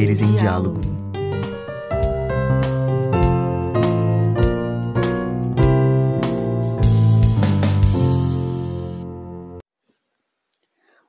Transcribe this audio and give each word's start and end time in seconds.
Saberes 0.00 0.22
em 0.22 0.34
diálogo. 0.34 0.80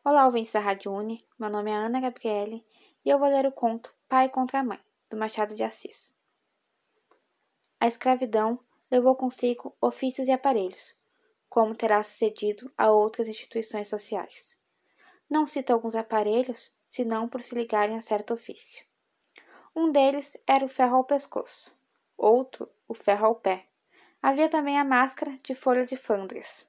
Olá, 0.03 0.25
ouvintes 0.25 0.51
da 0.51 0.59
Rádio 0.59 0.91
Uni. 0.91 1.25
Meu 1.39 1.49
nome 1.49 1.71
é 1.71 1.73
Ana 1.73 2.01
Gabriele 2.01 2.65
e 3.05 3.09
eu 3.09 3.17
vou 3.17 3.29
ler 3.29 3.45
o 3.45 3.51
conto 3.53 3.95
Pai 4.09 4.27
contra 4.27 4.59
a 4.59 4.63
Mãe, 4.63 4.79
do 5.09 5.15
Machado 5.15 5.55
de 5.55 5.63
Assis. 5.63 6.13
A 7.79 7.87
escravidão 7.87 8.59
levou 8.91 9.15
consigo 9.15 9.73
ofícios 9.79 10.27
e 10.27 10.33
aparelhos, 10.33 10.93
como 11.47 11.77
terá 11.77 12.03
sucedido 12.03 12.69
a 12.77 12.91
outras 12.91 13.29
instituições 13.29 13.87
sociais. 13.87 14.57
Não 15.29 15.45
cito 15.45 15.71
alguns 15.71 15.95
aparelhos, 15.95 16.73
senão 16.91 17.25
por 17.25 17.41
se 17.41 17.55
ligarem 17.55 17.95
a 17.95 18.01
certo 18.01 18.33
ofício. 18.33 18.83
Um 19.73 19.93
deles 19.93 20.35
era 20.45 20.65
o 20.65 20.67
ferro 20.67 20.97
ao 20.97 21.05
pescoço, 21.05 21.73
outro 22.17 22.69
o 22.85 22.93
ferro 22.93 23.27
ao 23.27 23.35
pé. 23.35 23.65
Havia 24.21 24.49
também 24.49 24.77
a 24.77 24.83
máscara 24.83 25.39
de 25.41 25.55
folha 25.55 25.85
de 25.85 25.95
fandres. 25.95 26.67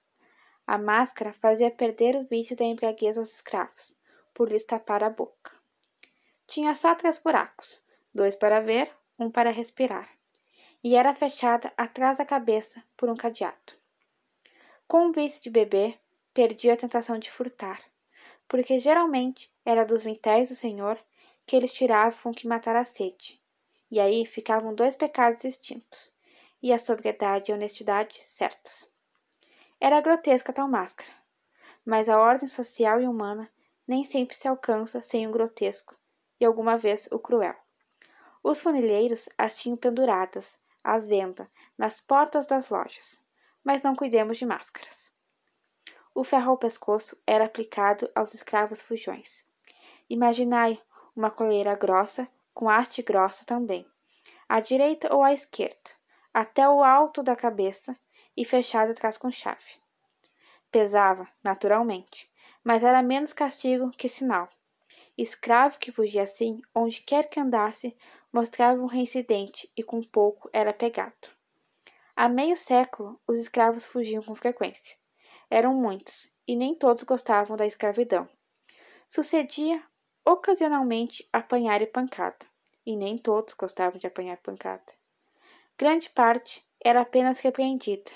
A 0.64 0.78
máscara 0.78 1.32
fazia 1.32 1.72
perder 1.72 2.14
o 2.14 2.24
vício 2.24 2.54
da 2.54 2.64
embriaguez 2.64 3.18
aos 3.18 3.34
escravos, 3.34 3.96
por 4.32 4.48
lhes 4.48 4.62
tapar 4.62 5.02
a 5.02 5.10
boca. 5.10 5.56
Tinha 6.46 6.72
só 6.77 6.94
três 6.94 7.18
buracos, 7.18 7.82
dois 8.14 8.36
para 8.36 8.60
ver, 8.60 8.94
um 9.19 9.28
para 9.28 9.50
respirar, 9.50 10.08
e 10.84 10.94
era 10.94 11.12
fechada 11.12 11.72
atrás 11.77 12.19
da 12.19 12.25
cabeça 12.25 12.80
por 12.97 13.10
um 13.10 13.16
cadeado. 13.16 13.72
Com 14.86 15.08
o 15.08 15.12
vício 15.12 15.42
de 15.42 15.50
beber, 15.50 15.98
perdia 16.32 16.75
a 16.75 16.77
tentação 16.77 17.19
de 17.19 17.28
furtar, 17.28 17.82
porque 18.53 18.78
geralmente 18.78 19.50
era 19.64 19.83
dos 19.83 20.05
vintéis 20.05 20.50
do 20.50 20.55
Senhor 20.55 20.98
que 21.47 21.56
eles 21.56 21.72
tiravam 21.72 22.34
que 22.34 22.47
matar 22.47 22.77
a 22.77 22.84
sede, 22.84 23.41
e 23.91 23.98
aí 23.98 24.27
ficavam 24.27 24.75
dois 24.75 24.94
pecados 24.94 25.42
extintos, 25.42 26.12
e 26.62 26.70
a 26.70 26.77
sobriedade 26.77 27.50
e 27.50 27.53
a 27.53 27.56
honestidade 27.56 28.19
certos. 28.19 28.86
Era 29.81 30.03
grotesca 30.03 30.53
tal 30.53 30.69
máscara, 30.69 31.11
mas 31.83 32.11
a 32.11 32.20
ordem 32.20 32.47
social 32.47 33.00
e 33.00 33.06
humana 33.06 33.50
nem 33.89 34.05
sempre 34.05 34.36
se 34.36 34.47
alcança 34.47 35.00
sem 35.00 35.27
o 35.27 35.33
grotesco 35.33 35.97
e 36.39 36.44
alguma 36.44 36.77
vez 36.77 37.09
o 37.11 37.19
cruel. 37.19 37.56
Os 38.44 38.61
funilheiros 38.61 39.31
as 39.39 39.56
tinham 39.56 39.78
penduradas, 39.78 40.59
à 40.84 40.98
venda, 40.98 41.50
nas 41.78 42.03
portas 42.03 42.44
das 42.44 42.69
lojas, 42.69 43.19
mas 43.64 43.81
não 43.81 43.97
cuidemos 43.97 44.37
de 44.37 44.44
máscaras. 44.44 45.11
O 46.14 46.22
ferro 46.22 46.50
ao 46.50 46.58
pescoço 46.58 47.16
era 47.27 47.46
aplicado 47.46 48.10
aos 48.14 48.34
escravos 48.34 48.82
fujões. 48.82 49.44
Imaginai 50.10 50.78
uma 51.16 51.30
coleira 51.30 51.74
grossa, 51.74 52.28
com 52.52 52.69
haste 52.69 53.02
grossa 53.02 53.46
também, 53.46 53.86
à 54.46 54.60
direita 54.60 55.14
ou 55.14 55.22
à 55.22 55.32
esquerda, 55.32 55.91
até 56.34 56.69
o 56.69 56.84
alto 56.84 57.22
da 57.22 57.34
cabeça 57.34 57.96
e 58.36 58.44
fechado 58.44 58.92
atrás 58.92 59.16
com 59.16 59.30
chave. 59.30 59.80
Pesava, 60.70 61.27
naturalmente, 61.42 62.30
mas 62.62 62.84
era 62.84 63.02
menos 63.02 63.32
castigo 63.32 63.91
que 63.91 64.08
sinal. 64.08 64.48
Escravo 65.16 65.78
que 65.78 65.91
fugia 65.91 66.24
assim, 66.24 66.60
onde 66.74 67.00
quer 67.00 67.30
que 67.30 67.41
andasse, 67.41 67.97
mostrava 68.30 68.82
um 68.82 68.86
reincidente 68.86 69.70
e 69.74 69.82
com 69.82 70.02
pouco 70.02 70.50
era 70.52 70.74
pegado. 70.74 71.30
Há 72.14 72.28
meio 72.28 72.56
século, 72.56 73.19
os 73.26 73.38
escravos 73.38 73.87
fugiam 73.87 74.22
com 74.22 74.34
frequência. 74.34 75.01
Eram 75.54 75.74
muitos, 75.74 76.32
e 76.48 76.56
nem 76.56 76.74
todos 76.74 77.02
gostavam 77.02 77.58
da 77.58 77.66
escravidão. 77.66 78.26
Sucedia, 79.06 79.84
ocasionalmente, 80.24 81.28
apanhar 81.30 81.82
e 81.82 81.86
pancada, 81.86 82.46
e 82.86 82.96
nem 82.96 83.18
todos 83.18 83.52
gostavam 83.52 84.00
de 84.00 84.06
apanhar 84.06 84.38
pancada. 84.38 84.94
Grande 85.76 86.08
parte 86.08 86.66
era 86.82 87.02
apenas 87.02 87.38
repreendida. 87.40 88.10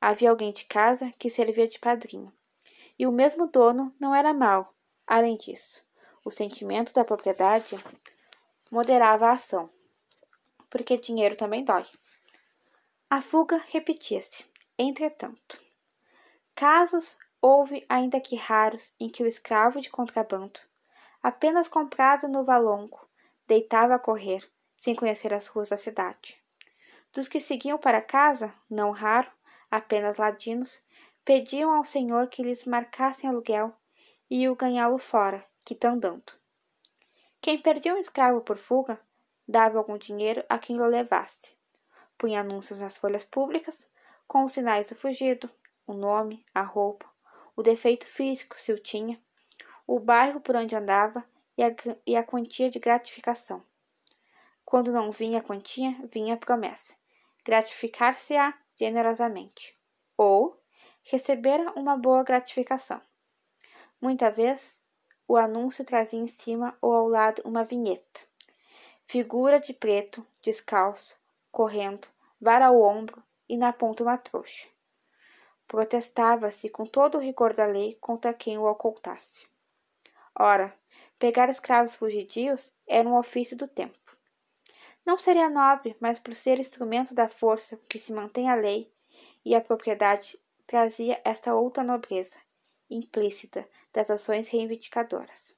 Havia 0.00 0.30
alguém 0.30 0.54
de 0.54 0.64
casa 0.64 1.10
que 1.18 1.28
servia 1.28 1.68
de 1.68 1.78
padrinho. 1.78 2.32
E 2.98 3.06
o 3.06 3.12
mesmo 3.12 3.46
dono 3.46 3.94
não 4.00 4.14
era 4.14 4.32
mau. 4.32 4.74
Além 5.06 5.36
disso, 5.36 5.84
o 6.24 6.30
sentimento 6.30 6.94
da 6.94 7.04
propriedade 7.04 7.76
moderava 8.70 9.26
a 9.26 9.32
ação, 9.32 9.68
porque 10.70 10.96
dinheiro 10.96 11.36
também 11.36 11.62
dói. 11.62 11.84
A 13.10 13.20
fuga 13.20 13.62
repetia-se. 13.68 14.46
Entretanto, 14.78 15.62
casos 16.54 17.16
houve, 17.40 17.84
ainda 17.88 18.20
que 18.20 18.36
raros, 18.36 18.94
em 18.98 19.08
que 19.08 19.22
o 19.22 19.26
escravo 19.26 19.80
de 19.80 19.90
contrabando, 19.90 20.60
apenas 21.22 21.68
comprado 21.68 22.28
no 22.28 22.44
valongo, 22.44 23.06
deitava 23.46 23.94
a 23.94 23.98
correr, 23.98 24.48
sem 24.76 24.94
conhecer 24.94 25.34
as 25.34 25.46
ruas 25.46 25.68
da 25.68 25.76
cidade. 25.76 26.42
Dos 27.12 27.28
que 27.28 27.40
seguiam 27.40 27.78
para 27.78 28.00
casa, 28.00 28.52
não 28.68 28.90
raro, 28.90 29.30
apenas 29.70 30.16
ladinos, 30.16 30.82
pediam 31.24 31.72
ao 31.72 31.84
senhor 31.84 32.28
que 32.28 32.42
lhes 32.42 32.64
marcassem 32.64 33.28
aluguel 33.28 33.74
e 34.30 34.48
o 34.48 34.56
ganhá-lo 34.56 34.98
fora, 34.98 35.44
quitandando. 35.64 36.32
Quem 37.40 37.58
perdia 37.58 37.94
um 37.94 37.98
escravo 37.98 38.40
por 38.40 38.56
fuga, 38.56 39.00
dava 39.46 39.78
algum 39.78 39.98
dinheiro 39.98 40.42
a 40.48 40.58
quem 40.58 40.80
o 40.80 40.86
levasse. 40.86 41.54
Punha 42.16 42.40
anúncios 42.40 42.80
nas 42.80 42.96
folhas 42.96 43.24
públicas, 43.24 43.86
com 44.26 44.44
os 44.44 44.52
sinais 44.52 44.88
do 44.88 44.94
fugido, 44.94 45.50
o 45.86 45.92
nome, 45.92 46.44
a 46.54 46.62
roupa, 46.62 47.06
o 47.56 47.62
defeito 47.62 48.06
físico, 48.06 48.58
se 48.58 48.72
o 48.72 48.78
tinha, 48.78 49.20
o 49.86 49.98
bairro 49.98 50.40
por 50.40 50.56
onde 50.56 50.74
andava 50.74 51.24
e 51.56 51.62
a, 51.62 51.70
e 52.06 52.16
a 52.16 52.24
quantia 52.24 52.70
de 52.70 52.78
gratificação. 52.78 53.62
Quando 54.64 54.92
não 54.92 55.10
vinha 55.10 55.38
a 55.38 55.42
quantia, 55.42 55.96
vinha 56.10 56.34
a 56.34 56.38
promessa 56.38 56.94
gratificar-se-á 57.44 58.54
generosamente, 58.74 59.78
ou 60.16 60.58
receber 61.02 61.60
uma 61.76 61.96
boa 61.96 62.24
gratificação. 62.24 63.00
Muita 64.00 64.30
vez, 64.30 64.82
o 65.28 65.36
anúncio 65.36 65.84
trazia 65.84 66.18
em 66.18 66.26
cima 66.26 66.76
ou 66.80 66.94
ao 66.94 67.06
lado 67.06 67.42
uma 67.44 67.64
vinheta. 67.64 68.22
Figura 69.06 69.60
de 69.60 69.74
preto, 69.74 70.26
descalço, 70.40 71.16
correndo, 71.52 72.08
vara 72.40 72.66
ao 72.66 72.80
ombro 72.80 73.22
e 73.46 73.56
na 73.56 73.72
ponta 73.72 74.02
uma 74.02 74.16
trouxa. 74.16 74.66
Protestava-se 75.66 76.68
com 76.68 76.84
todo 76.84 77.16
o 77.16 77.20
rigor 77.20 77.52
da 77.52 77.66
lei 77.66 77.96
contra 78.00 78.34
quem 78.34 78.58
o 78.58 78.64
ocultasse. 78.64 79.46
Ora, 80.38 80.76
pegar 81.18 81.48
escravos 81.48 81.94
fugidios 81.94 82.72
era 82.86 83.08
um 83.08 83.16
ofício 83.16 83.56
do 83.56 83.68
tempo. 83.68 83.98
Não 85.04 85.16
seria 85.16 85.50
nobre, 85.50 85.96
mas 86.00 86.18
por 86.18 86.34
ser 86.34 86.58
instrumento 86.58 87.14
da 87.14 87.28
força 87.28 87.76
que 87.88 87.98
se 87.98 88.12
mantém 88.12 88.48
a 88.48 88.54
lei 88.54 88.92
e 89.44 89.54
a 89.54 89.60
propriedade, 89.60 90.38
trazia 90.66 91.20
esta 91.24 91.54
outra 91.54 91.84
nobreza, 91.84 92.38
implícita, 92.88 93.68
das 93.92 94.10
ações 94.10 94.48
reivindicadoras. 94.48 95.54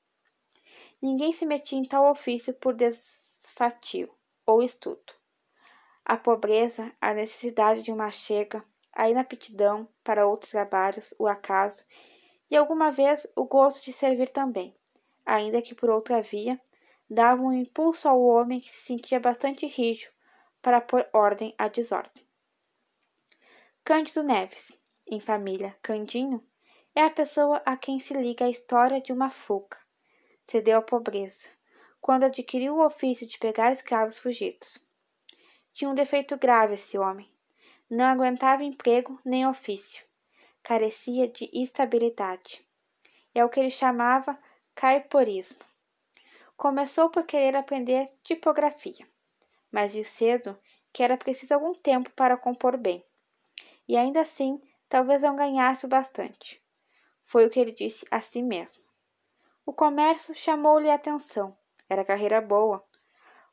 Ninguém 1.00 1.32
se 1.32 1.46
metia 1.46 1.78
em 1.78 1.84
tal 1.84 2.10
ofício 2.10 2.52
por 2.54 2.74
desfatio 2.74 4.12
ou 4.44 4.62
estudo. 4.62 5.14
A 6.04 6.16
pobreza, 6.16 6.92
a 7.00 7.14
necessidade 7.14 7.82
de 7.82 7.92
uma 7.92 8.10
chega, 8.10 8.62
a 8.96 9.10
inaptidão 9.10 9.86
para 10.02 10.26
outros 10.26 10.50
trabalhos, 10.50 11.14
o 11.18 11.26
acaso, 11.26 11.84
e 12.50 12.56
alguma 12.56 12.90
vez 12.90 13.26
o 13.36 13.44
gosto 13.44 13.84
de 13.84 13.92
servir 13.92 14.30
também, 14.30 14.74
ainda 15.24 15.60
que 15.60 15.74
por 15.74 15.91
outra 15.91 16.22
via, 16.22 16.59
dava 17.09 17.42
um 17.42 17.53
impulso 17.53 18.09
ao 18.09 18.21
homem 18.21 18.59
que 18.59 18.71
se 18.71 18.80
sentia 18.80 19.21
bastante 19.21 19.66
rijo 19.66 20.10
para 20.62 20.80
pôr 20.80 21.06
ordem 21.12 21.54
à 21.59 21.68
desordem. 21.68 22.26
Cândido 23.84 24.22
Neves, 24.22 24.72
em 25.06 25.21
família 25.21 25.76
Candinho, 25.82 26.42
é 26.94 27.03
a 27.03 27.10
pessoa 27.10 27.62
a 27.66 27.76
quem 27.76 27.98
se 27.98 28.15
liga 28.15 28.47
a 28.47 28.50
história 28.50 29.00
de 29.00 29.12
uma 29.12 29.28
fuga. 29.28 29.76
Cedeu 30.42 30.78
à 30.78 30.82
pobreza, 30.82 31.50
quando 32.00 32.24
adquiriu 32.24 32.76
o 32.76 32.84
ofício 32.84 33.26
de 33.26 33.38
pegar 33.38 33.71
escravos 33.71 34.18
fugidos. 34.18 34.78
Tinha 35.74 35.91
um 35.91 35.94
defeito 35.94 36.38
grave 36.38 36.74
esse 36.74 36.97
homem. 36.97 37.35
Não 37.88 38.04
aguentava 38.04 38.65
emprego 38.65 39.21
nem 39.24 39.47
ofício. 39.47 40.04
Carecia 40.60 41.28
de 41.28 41.48
estabilidade. 41.53 42.66
É 43.33 43.44
o 43.44 43.48
que 43.48 43.60
ele 43.60 43.71
chamava 43.71 44.36
caiporismo. 44.74 45.60
Começou 46.56 47.09
por 47.10 47.24
querer 47.24 47.56
aprender 47.56 48.10
tipografia, 48.24 49.06
mas 49.71 49.92
viu 49.92 50.04
cedo 50.04 50.59
que 50.92 51.00
era 51.00 51.16
preciso 51.16 51.54
algum 51.54 51.72
tempo 51.72 52.10
para 52.10 52.36
compor 52.36 52.77
bem. 52.77 53.04
E 53.86 53.97
ainda 53.97 54.22
assim, 54.22 54.60
talvez 54.88 55.22
não 55.22 55.36
ganhasse 55.36 55.86
o 55.86 55.88
bastante. 55.88 56.60
Foi 57.24 57.47
o 57.47 57.50
que 57.50 57.60
ele 57.60 57.71
disse 57.71 58.04
a 58.10 58.21
si 58.21 58.42
mesmo. 58.42 58.83
O 59.65 59.72
comércio 59.72 60.34
chamou-lhe 60.34 60.91
a 60.91 60.94
atenção. 60.94 61.56
Era 61.88 62.04
carreira 62.04 62.41
boa. 62.41 62.84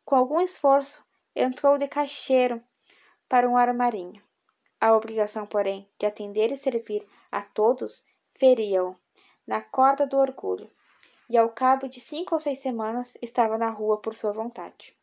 Com 0.03 0.15
algum 0.15 0.41
esforço, 0.41 1.06
entrou 1.35 1.77
de 1.77 1.88
caixeiro 1.88 2.63
para 3.33 3.50
um 3.50 3.57
armarinho. 3.57 4.21
A 4.80 4.95
obrigação, 4.95 5.47
porém, 5.47 5.89
de 5.97 6.06
atender 6.06 6.51
e 6.51 6.56
servir 6.56 7.03
a 7.31 7.41
todos 7.41 8.06
feria-o 8.33 8.95
na 9.47 9.59
corda 9.59 10.06
do 10.06 10.19
orgulho 10.19 10.69
e 11.27 11.35
ao 11.35 11.50
cabo 11.50 11.88
de 11.88 12.00
cinco 12.00 12.35
ou 12.35 12.39
seis 12.39 12.59
semanas 12.59 13.18
estava 13.24 13.57
na 13.57 13.71
rua 13.71 14.00
por 14.00 14.13
sua 14.13 14.31
vontade. 14.31 14.95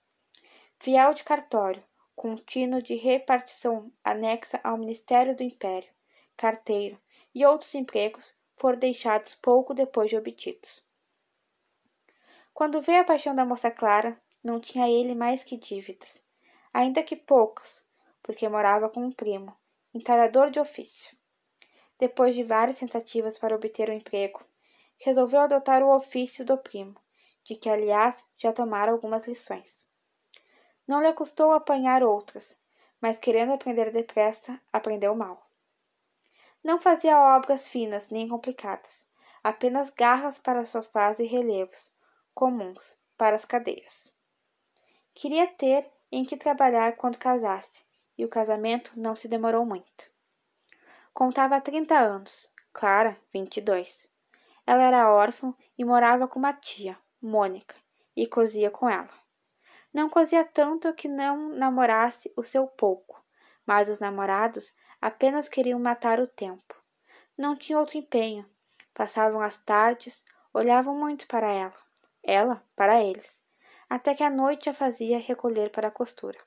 Fiel 0.79 1.13
de 1.13 1.25
cartório, 1.25 1.83
contínuo 2.15 2.81
de 2.81 2.95
repartição 2.95 3.91
anexa 4.05 4.61
ao 4.63 4.79
Ministério 4.79 5.35
do 5.35 5.43
Império, 5.43 5.91
carteiro 6.37 6.97
e 7.35 7.45
outros 7.45 7.75
empregos 7.75 8.33
foram 8.59 8.79
deixados 8.79 9.35
pouco 9.35 9.75
depois 9.75 10.09
de 10.09 10.17
obtidos. 10.17 10.85
Quando 12.55 12.81
veio 12.81 13.01
a 13.01 13.05
paixão 13.05 13.35
da 13.35 13.45
moça 13.45 13.73
Clara, 13.73 14.17
não 14.41 14.61
tinha 14.61 14.89
ele 14.89 15.17
mais 15.17 15.43
que 15.43 15.57
dívidas, 15.57 16.23
ainda 16.73 17.03
que 17.03 17.17
poucas, 17.17 17.85
porque 18.23 18.49
morava 18.49 18.89
com 18.89 19.05
um 19.05 19.11
primo, 19.11 19.57
entalhador 19.95 20.51
de 20.51 20.61
ofício. 20.61 21.17
Depois 21.99 22.35
de 22.35 22.43
várias 22.43 22.79
tentativas 22.79 23.39
para 23.39 23.55
obter 23.55 23.89
o 23.89 23.93
um 23.93 23.97
emprego, 23.97 24.41
resolveu 24.99 25.41
adotar 25.41 25.83
o 25.83 25.95
ofício 25.95 26.45
do 26.45 26.57
primo, 26.57 26.97
de 27.45 27.55
que, 27.57 27.69
aliás, 27.69 28.25
já 28.37 28.53
tomara 28.53 28.93
algumas 28.93 29.27
lições. 29.27 29.85
Não 30.87 31.03
lhe 31.03 31.13
custou 31.13 31.53
apanhar 31.53 32.03
outras, 32.03 32.57
mas 33.01 33.19
querendo 33.19 33.53
aprender 33.53 33.91
depressa, 33.91 34.61
aprendeu 34.73 35.15
mal. 35.15 35.47
Não 36.63 36.81
fazia 36.81 37.19
obras 37.19 37.67
finas 37.67 38.11
nem 38.11 38.29
complicadas, 38.29 39.07
apenas 39.43 39.91
garras 39.91 40.39
para 40.39 40.65
sofás 40.65 41.19
e 41.19 41.25
relevos, 41.25 41.91
comuns 42.35 42.97
para 43.17 43.35
as 43.35 43.45
cadeiras. 43.45 44.13
Queria 45.15 45.47
ter 45.47 45.91
em 46.13 46.25
que 46.25 46.37
trabalhar 46.37 46.97
quando 46.97 47.19
casasse, 47.19 47.85
e 48.21 48.25
o 48.27 48.29
casamento 48.29 48.93
não 49.01 49.17
se 49.17 49.27
demorou 49.27 49.65
muito. 49.65 50.11
Contava 51.15 51.59
trinta 51.59 51.99
anos, 51.99 52.53
Clara, 52.71 53.17
vinte 53.33 53.57
e 53.57 53.61
dois. 53.63 54.13
Ela 54.67 54.83
era 54.83 55.11
órfã 55.11 55.55
e 55.79 55.87
morava 55.87 56.29
com 56.29 56.39
uma 56.39 56.53
tia, 56.53 56.99
Mônica, 57.21 57.75
e 58.15 58.27
cozia 58.27 58.71
com 58.71 58.91
ela. 58.91 59.09
Não 59.91 60.11
cozia 60.11 60.45
tanto 60.45 60.93
que 60.93 61.09
não 61.09 61.49
namorasse 61.49 62.31
o 62.37 62.43
seu 62.43 62.67
pouco, 62.67 63.25
mas 63.65 63.89
os 63.89 63.99
namorados 63.99 64.71
apenas 65.01 65.49
queriam 65.49 65.81
matar 65.81 66.21
o 66.21 66.27
tempo. 66.27 66.77
Não 67.39 67.57
tinham 67.57 67.81
outro 67.81 67.97
empenho. 67.97 68.45
Passavam 68.93 69.41
as 69.41 69.57
tardes, 69.57 70.27
olhavam 70.53 70.95
muito 70.95 71.27
para 71.27 71.51
ela, 71.51 71.81
ela 72.23 72.63
para 72.77 73.03
eles, 73.03 73.43
até 73.89 74.15
que 74.15 74.23
a 74.23 74.29
noite 74.29 74.69
a 74.69 74.75
fazia 74.75 75.19
recolher 75.19 75.71
para 75.71 75.89
a 75.89 75.91
costura. 75.91 76.39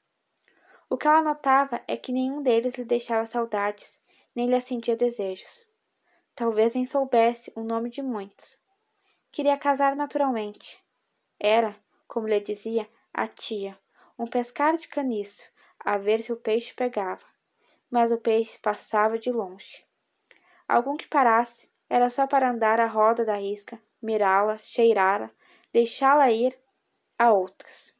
O 0.93 0.95
que 0.95 1.07
ela 1.07 1.23
notava 1.23 1.81
é 1.87 1.97
que 1.97 2.11
nenhum 2.11 2.43
deles 2.43 2.75
lhe 2.75 2.85
deixava 2.85 3.25
saudades, 3.25 3.99
nem 4.35 4.45
lhe 4.45 4.55
acendia 4.55 4.95
desejos. 4.95 5.65
Talvez 6.35 6.75
nem 6.75 6.85
soubesse 6.85 7.51
o 7.55 7.63
nome 7.63 7.89
de 7.89 8.03
muitos. 8.03 8.61
Queria 9.31 9.57
casar 9.57 9.95
naturalmente. 9.95 10.79
Era, 11.39 11.75
como 12.07 12.27
lhe 12.27 12.39
dizia, 12.39 12.87
a 13.11 13.25
tia, 13.25 13.75
um 14.19 14.27
pescar 14.27 14.77
de 14.77 14.87
caniço, 14.87 15.49
a 15.79 15.97
ver 15.97 16.21
se 16.21 16.31
o 16.31 16.37
peixe 16.37 16.75
pegava. 16.75 17.25
Mas 17.89 18.11
o 18.11 18.19
peixe 18.19 18.59
passava 18.59 19.17
de 19.17 19.31
longe. 19.31 19.83
Algum 20.67 20.93
que 20.93 21.07
parasse, 21.07 21.71
era 21.89 22.07
só 22.07 22.27
para 22.27 22.51
andar 22.51 22.79
à 22.79 22.85
roda 22.85 23.25
da 23.25 23.41
isca, 23.41 23.81
mirá-la, 23.99 24.59
cheirá-la, 24.59 25.31
deixá-la 25.71 26.29
ir 26.29 26.55
a 27.17 27.33
outras. 27.33 27.92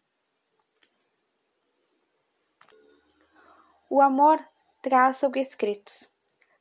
O 3.96 4.02
amor 4.02 4.44
traz 4.82 5.18
sobre 5.18 5.40
escritos. 5.40 6.12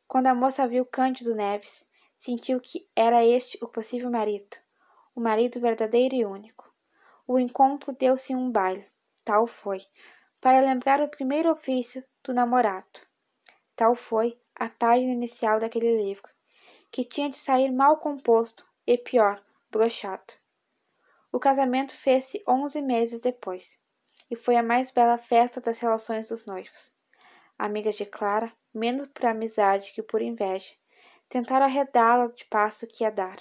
Quando 0.06 0.26
a 0.26 0.34
moça 0.34 0.68
viu 0.68 0.84
Cândido 0.84 1.34
Neves, 1.34 1.86
sentiu 2.18 2.60
que 2.60 2.86
era 2.94 3.24
este 3.24 3.56
o 3.64 3.68
possível 3.68 4.10
marido, 4.10 4.58
o 5.14 5.20
marido 5.22 5.58
verdadeiro 5.58 6.14
e 6.14 6.26
único. 6.26 6.70
O 7.26 7.38
encontro 7.38 7.90
deu-se 7.94 8.34
em 8.34 8.36
um 8.36 8.52
baile, 8.52 8.86
tal 9.24 9.46
foi, 9.46 9.80
para 10.42 10.60
lembrar 10.60 11.00
o 11.00 11.08
primeiro 11.08 11.50
ofício 11.50 12.04
do 12.22 12.34
namorado. 12.34 13.00
Tal 13.74 13.94
foi 13.94 14.38
a 14.54 14.68
página 14.68 15.14
inicial 15.14 15.58
daquele 15.58 16.04
livro, 16.04 16.28
que 16.90 17.02
tinha 17.02 17.30
de 17.30 17.36
sair 17.36 17.72
mal 17.72 17.96
composto 17.96 18.66
e, 18.86 18.98
pior, 18.98 19.42
brochado. 19.70 20.34
O 21.32 21.40
casamento 21.40 21.96
fez-se 21.96 22.44
onze 22.46 22.82
meses 22.82 23.22
depois, 23.22 23.78
e 24.30 24.36
foi 24.36 24.54
a 24.56 24.62
mais 24.62 24.90
bela 24.90 25.16
festa 25.16 25.62
das 25.62 25.78
relações 25.78 26.28
dos 26.28 26.44
noivos. 26.44 26.91
Amigas 27.64 27.94
de 27.94 28.04
Clara, 28.04 28.52
menos 28.74 29.06
por 29.06 29.24
amizade 29.24 29.92
que 29.92 30.02
por 30.02 30.20
inveja, 30.20 30.74
tentaram 31.28 31.64
arredá-la 31.64 32.26
de 32.26 32.44
passo 32.46 32.88
que 32.88 33.04
ia 33.04 33.10
dar. 33.12 33.40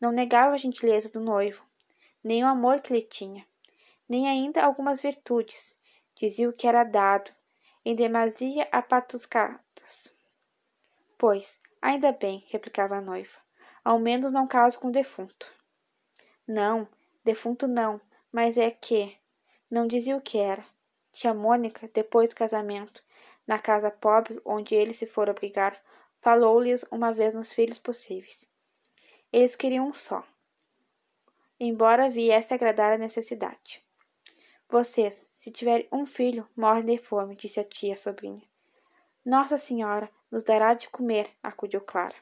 Não 0.00 0.10
negava 0.10 0.54
a 0.54 0.56
gentileza 0.56 1.08
do 1.08 1.20
noivo, 1.20 1.64
nem 2.22 2.42
o 2.42 2.48
amor 2.48 2.80
que 2.80 2.92
lhe 2.92 3.00
tinha, 3.00 3.46
nem 4.08 4.28
ainda 4.28 4.64
algumas 4.64 5.00
virtudes. 5.00 5.78
Dizia 6.16 6.48
o 6.48 6.52
que 6.52 6.66
era 6.66 6.82
dado, 6.82 7.30
em 7.84 7.94
demasia 7.94 8.66
a 8.72 8.82
patuscadas. 8.82 10.12
Pois, 11.16 11.60
ainda 11.80 12.10
bem, 12.10 12.44
replicava 12.48 12.96
a 12.96 13.00
noiva, 13.00 13.38
ao 13.84 14.00
menos 14.00 14.32
não 14.32 14.48
caso 14.48 14.80
com 14.80 14.88
o 14.88 14.92
defunto. 14.92 15.54
Não, 16.44 16.88
defunto 17.24 17.68
não, 17.68 18.00
mas 18.32 18.58
é 18.58 18.68
que. 18.68 19.16
Não 19.70 19.86
dizia 19.86 20.16
o 20.16 20.20
que 20.20 20.38
era. 20.38 20.66
Tia 21.12 21.32
Mônica, 21.32 21.88
depois 21.94 22.30
do 22.30 22.34
casamento, 22.34 23.06
na 23.48 23.58
casa 23.58 23.90
pobre 23.90 24.40
onde 24.44 24.74
ele 24.74 24.92
se 24.92 25.06
fora 25.06 25.32
abrigar, 25.32 25.82
falou-lhes 26.20 26.84
uma 26.90 27.12
vez 27.12 27.34
nos 27.34 27.52
filhos 27.52 27.78
possíveis. 27.78 28.46
Eles 29.32 29.56
queriam 29.56 29.88
um 29.88 29.92
só, 29.92 30.22
embora 31.58 32.10
viesse 32.10 32.52
agradar 32.52 32.92
a 32.92 32.98
necessidade. 32.98 33.82
Vocês, 34.68 35.24
se 35.28 35.50
tiverem 35.50 35.88
um 35.90 36.04
filho, 36.04 36.46
morrem 36.54 36.84
de 36.84 36.98
fome, 36.98 37.34
disse 37.34 37.58
a 37.58 37.64
tia 37.64 37.96
sobrinha. 37.96 38.42
Nossa 39.24 39.56
Senhora 39.56 40.10
nos 40.30 40.42
dará 40.42 40.74
de 40.74 40.90
comer, 40.90 41.30
acudiu 41.42 41.80
Clara. 41.80 42.14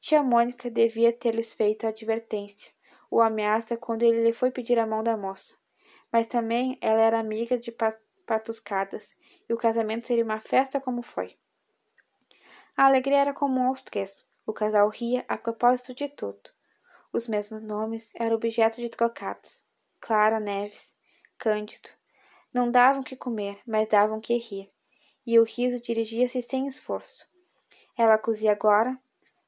Tia 0.00 0.22
Mônica 0.22 0.70
devia 0.70 1.12
ter-lhes 1.12 1.52
feito 1.52 1.84
a 1.84 1.88
advertência, 1.88 2.72
ou 3.10 3.20
ameaça 3.20 3.76
quando 3.76 4.04
ele 4.04 4.22
lhe 4.22 4.32
foi 4.32 4.52
pedir 4.52 4.78
a 4.78 4.86
mão 4.86 5.02
da 5.02 5.16
moça. 5.16 5.56
Mas 6.12 6.26
também 6.28 6.78
ela 6.80 7.00
era 7.02 7.18
amiga 7.18 7.58
de 7.58 7.72
patuscadas, 8.28 9.16
e 9.48 9.52
o 9.54 9.56
casamento 9.56 10.06
seria 10.06 10.22
uma 10.22 10.38
festa 10.38 10.78
como 10.78 11.00
foi. 11.00 11.36
A 12.76 12.84
alegria 12.84 13.18
era 13.18 13.32
comum 13.32 13.68
aos 13.68 13.82
três. 13.82 14.24
O 14.46 14.52
casal 14.52 14.88
ria 14.88 15.24
a 15.26 15.36
propósito 15.36 15.94
de 15.94 16.08
tudo. 16.08 16.50
Os 17.12 17.26
mesmos 17.26 17.62
nomes 17.62 18.12
eram 18.14 18.36
objeto 18.36 18.80
de 18.80 18.88
trocados. 18.88 19.64
Clara 19.98 20.38
Neves, 20.38 20.94
Cândido. 21.36 21.88
Não 22.52 22.70
davam 22.70 23.02
que 23.02 23.16
comer, 23.16 23.60
mas 23.66 23.88
davam 23.88 24.20
que 24.20 24.36
rir. 24.36 24.70
E 25.26 25.38
o 25.38 25.42
riso 25.42 25.80
dirigia-se 25.80 26.40
sem 26.40 26.66
esforço. 26.66 27.26
Ela 27.96 28.16
cozia 28.16 28.52
agora, 28.52 28.96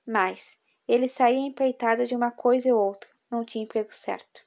mas 0.06 0.58
ele 0.88 1.06
saía 1.06 1.38
empreitada 1.38 2.04
de 2.04 2.16
uma 2.16 2.30
coisa 2.30 2.68
e 2.68 2.72
outra, 2.72 3.08
não 3.30 3.44
tinha 3.44 3.62
emprego 3.62 3.94
certo. 3.94 4.44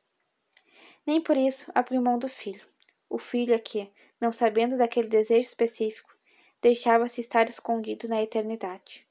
Nem 1.06 1.22
por 1.22 1.38
isso 1.38 1.72
abriu 1.74 2.02
mão 2.02 2.18
do 2.18 2.28
filho. 2.28 2.68
O 3.10 3.18
filho 3.18 3.54
é 3.54 3.60
que, 3.60 3.92
não 4.24 4.32
sabendo 4.32 4.78
daquele 4.78 5.10
desejo 5.10 5.46
específico, 5.46 6.16
deixava-se 6.62 7.20
estar 7.20 7.50
escondido 7.50 8.08
na 8.08 8.22
eternidade. 8.22 9.06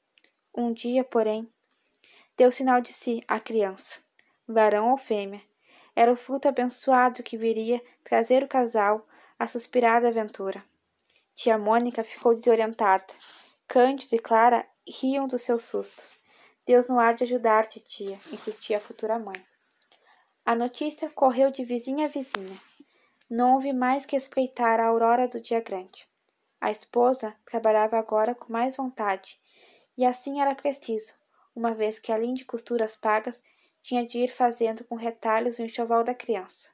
Um 0.51 0.71
dia, 0.71 1.03
porém, 1.03 1.47
deu 2.35 2.51
sinal 2.51 2.81
de 2.81 2.91
si 2.91 3.21
à 3.27 3.39
criança, 3.39 3.99
varão 4.47 4.89
ou 4.89 4.97
fêmea. 4.97 5.41
Era 5.95 6.11
o 6.11 6.15
fruto 6.15 6.47
abençoado 6.47 7.21
que 7.21 7.37
viria 7.37 7.79
trazer 8.03 8.43
o 8.43 8.47
casal 8.47 9.07
à 9.37 9.45
suspirada 9.45 10.07
aventura. 10.07 10.65
Tia 11.35 11.59
Mônica 11.59 12.03
ficou 12.03 12.33
desorientada. 12.33 13.05
Cândido 13.67 14.15
e 14.15 14.19
Clara 14.19 14.65
riam 14.87 15.27
dos 15.27 15.43
seus 15.43 15.61
sustos. 15.61 16.19
Deus 16.65 16.87
não 16.87 16.99
há 16.99 17.13
de 17.13 17.23
ajudar-te, 17.23 17.79
tia, 17.79 18.19
insistia 18.31 18.77
a 18.77 18.81
futura 18.81 19.19
mãe. 19.19 19.45
A 20.43 20.55
notícia 20.55 21.07
correu 21.11 21.51
de 21.51 21.63
vizinha 21.63 22.05
a 22.05 22.09
vizinha. 22.09 22.59
Não 23.35 23.55
houve 23.55 23.73
mais 23.73 24.05
que 24.05 24.15
espreitar 24.15 24.79
a 24.79 24.85
aurora 24.85 25.27
do 25.27 25.41
dia 25.41 25.59
grande. 25.59 26.07
A 26.61 26.69
esposa 26.69 27.35
trabalhava 27.43 27.97
agora 27.97 28.35
com 28.35 28.53
mais 28.53 28.75
vontade, 28.75 29.41
e 29.97 30.05
assim 30.05 30.39
era 30.39 30.53
preciso, 30.53 31.15
uma 31.55 31.73
vez 31.73 31.97
que 31.97 32.11
além 32.11 32.35
de 32.35 32.45
costuras 32.45 32.95
pagas, 32.95 33.43
tinha 33.81 34.05
de 34.05 34.19
ir 34.19 34.27
fazendo 34.27 34.83
com 34.83 34.93
retalhos 34.93 35.57
o 35.57 35.63
enxoval 35.63 36.03
da 36.03 36.13
criança. 36.13 36.69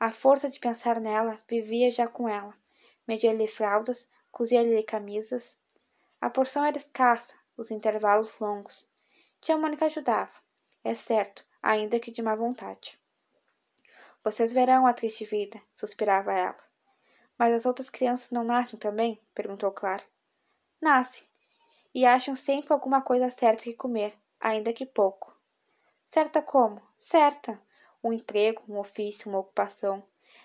A 0.00 0.10
força 0.10 0.48
de 0.48 0.58
pensar 0.58 0.98
nela 1.02 1.38
vivia 1.46 1.90
já 1.90 2.08
com 2.08 2.26
ela. 2.26 2.54
Media-lhe 3.06 3.46
fraldas, 3.46 4.08
cosia-lhe 4.32 4.82
camisas. 4.82 5.54
A 6.18 6.30
porção 6.30 6.64
era 6.64 6.78
escassa, 6.78 7.34
os 7.58 7.70
intervalos 7.70 8.38
longos. 8.38 8.88
Tia 9.38 9.58
Mônica 9.58 9.84
ajudava, 9.84 10.32
é 10.82 10.94
certo, 10.94 11.44
ainda 11.62 12.00
que 12.00 12.10
de 12.10 12.22
má 12.22 12.34
vontade. 12.34 12.97
Vocês 14.28 14.52
verão 14.52 14.86
a 14.86 14.92
triste 14.92 15.24
vida, 15.24 15.58
suspirava 15.72 16.34
ela. 16.34 16.56
Mas 17.38 17.54
as 17.54 17.64
outras 17.64 17.88
crianças 17.88 18.30
não 18.30 18.44
nascem 18.44 18.78
também? 18.78 19.18
perguntou 19.34 19.72
Clara. 19.72 20.04
Nascem, 20.78 21.26
e 21.94 22.04
acham 22.04 22.34
sempre 22.34 22.74
alguma 22.74 23.00
coisa 23.00 23.30
certa 23.30 23.62
que 23.62 23.72
comer, 23.72 24.14
ainda 24.38 24.70
que 24.70 24.84
pouco. 24.84 25.34
Certa 26.10 26.42
como? 26.42 26.82
Certa. 26.98 27.58
Um 28.04 28.12
emprego, 28.12 28.62
um 28.68 28.78
ofício, 28.78 29.30
uma 29.30 29.38
ocupação. 29.38 30.04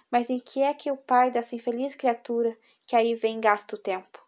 Mas 0.10 0.30
em 0.30 0.40
que 0.40 0.63
é 0.63 0.74
que 0.74 0.90
o 0.90 0.96
pai 0.96 1.30
dessa 1.30 1.54
infeliz 1.54 1.94
criatura 1.94 2.58
que 2.88 2.96
aí 2.96 3.16
vem 3.16 3.42
gasta 3.42 3.75
o 3.75 3.78
tempo? 3.80 4.25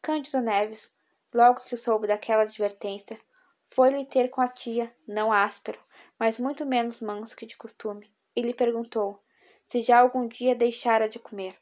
Cândido 0.00 0.40
Neves, 0.40 0.92
logo 1.34 1.62
que 1.62 1.76
soube 1.76 2.06
daquela 2.06 2.44
advertência, 2.44 3.20
foi-lhe 3.66 4.06
ter 4.06 4.28
com 4.28 4.40
a 4.40 4.46
tia, 4.46 4.94
não 5.08 5.32
áspero, 5.32 5.80
mas 6.16 6.38
muito 6.38 6.64
menos 6.64 7.00
manso 7.00 7.34
que 7.34 7.46
de 7.46 7.56
costume, 7.56 8.08
e 8.40 8.42
lhe 8.42 8.54
perguntou 8.54 9.22
se 9.66 9.80
já 9.80 10.00
algum 10.00 10.26
dia 10.26 10.54
deixara 10.54 11.08
de 11.08 11.20
comer. 11.20 11.56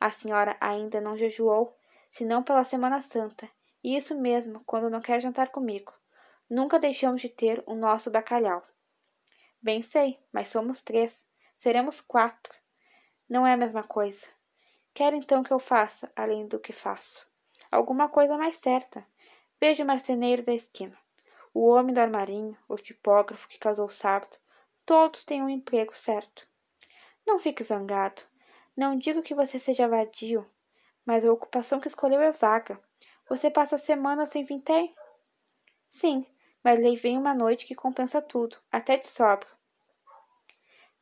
A 0.00 0.10
senhora 0.10 0.56
ainda 0.58 1.02
não 1.02 1.18
jejuou, 1.18 1.76
senão 2.10 2.42
pela 2.42 2.64
Semana 2.64 3.00
Santa, 3.02 3.46
e 3.84 3.94
isso 3.94 4.18
mesmo 4.18 4.64
quando 4.64 4.88
não 4.88 5.00
quer 5.00 5.20
jantar 5.20 5.50
comigo. 5.50 5.92
Nunca 6.48 6.78
deixamos 6.78 7.20
de 7.20 7.28
ter 7.28 7.62
o 7.66 7.74
nosso 7.74 8.10
bacalhau. 8.10 8.64
Bem 9.60 9.82
sei, 9.82 10.18
mas 10.32 10.48
somos 10.48 10.80
três. 10.80 11.26
Seremos 11.58 12.00
quatro. 12.00 12.54
Não 13.28 13.46
é 13.46 13.52
a 13.52 13.56
mesma 13.56 13.82
coisa. 13.82 14.26
Quer 14.94 15.12
então 15.12 15.42
que 15.42 15.52
eu 15.52 15.58
faça, 15.58 16.10
além 16.16 16.46
do 16.46 16.58
que 16.58 16.72
faço? 16.72 17.26
Alguma 17.70 18.08
coisa 18.08 18.38
mais 18.38 18.56
certa. 18.56 19.06
Veja 19.60 19.84
o 19.84 19.86
marceneiro 19.86 20.42
da 20.42 20.54
esquina, 20.54 20.96
o 21.52 21.66
homem 21.66 21.92
do 21.92 22.00
armarinho, 22.00 22.56
o 22.68 22.76
tipógrafo 22.76 23.48
que 23.48 23.58
casou 23.58 23.88
sábado. 23.90 24.38
Todos 24.86 25.24
têm 25.24 25.42
um 25.42 25.48
emprego 25.48 25.92
certo. 25.96 26.46
Não 27.26 27.40
fique 27.40 27.64
zangado. 27.64 28.22
Não 28.76 28.94
digo 28.94 29.20
que 29.20 29.34
você 29.34 29.58
seja 29.58 29.88
vadio, 29.88 30.48
mas 31.04 31.24
a 31.24 31.32
ocupação 31.32 31.80
que 31.80 31.88
escolheu 31.88 32.20
é 32.20 32.30
vaga. 32.30 32.80
Você 33.28 33.50
passa 33.50 33.74
a 33.74 33.78
semana 33.78 34.26
sem 34.26 34.44
vintém? 34.44 34.94
Sim, 35.88 36.24
mas 36.62 36.78
levei 36.78 37.16
uma 37.16 37.34
noite 37.34 37.66
que 37.66 37.74
compensa 37.74 38.22
tudo, 38.22 38.58
até 38.70 38.96
de 38.96 39.08
sobra. 39.08 39.48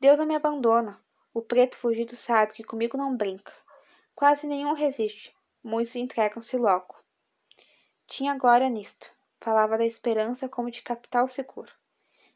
Deus 0.00 0.18
não 0.18 0.24
me 0.24 0.34
abandona. 0.34 0.98
O 1.34 1.42
preto 1.42 1.76
fugido 1.76 2.16
sabe 2.16 2.54
que 2.54 2.64
comigo 2.64 2.96
não 2.96 3.14
brinca. 3.14 3.52
Quase 4.14 4.46
nenhum 4.46 4.72
resiste. 4.72 5.36
Muitos 5.62 5.94
entregam-se 5.94 6.56
logo. 6.56 6.94
Tinha 8.06 8.38
glória 8.38 8.70
nisto. 8.70 9.10
Falava 9.42 9.76
da 9.76 9.84
esperança 9.84 10.48
como 10.48 10.70
de 10.70 10.80
capital 10.80 11.28
seguro. 11.28 11.70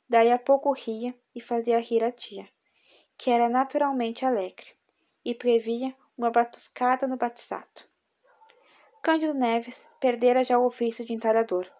Daí 0.08 0.32
a 0.32 0.38
pouco 0.38 0.72
ria 0.72 1.14
e 1.34 1.40
fazia 1.40 1.78
rir 1.78 2.02
a 2.02 2.10
tia, 2.10 2.48
que 3.16 3.30
era 3.30 3.48
naturalmente 3.48 4.24
alegre, 4.24 4.74
e 5.24 5.34
previa 5.34 5.94
uma 6.16 6.30
batuscada 6.30 7.06
no 7.06 7.16
batizado. 7.16 7.82
Cândido 9.02 9.34
Neves 9.34 9.86
perdera 10.00 10.42
já 10.42 10.58
o 10.58 10.66
ofício 10.66 11.04
de 11.04 11.12
entalhador 11.12 11.70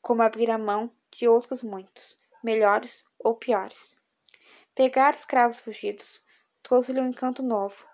como 0.00 0.22
abrir 0.22 0.50
a 0.50 0.58
mão 0.58 0.90
de 1.10 1.28
outros 1.28 1.62
muitos, 1.62 2.18
melhores 2.42 3.04
ou 3.18 3.34
piores. 3.34 3.96
Pegar 4.74 5.14
escravos 5.14 5.60
fugidos 5.60 6.24
trouxe-lhe 6.62 7.00
um 7.00 7.08
encanto 7.08 7.42
novo. 7.42 7.86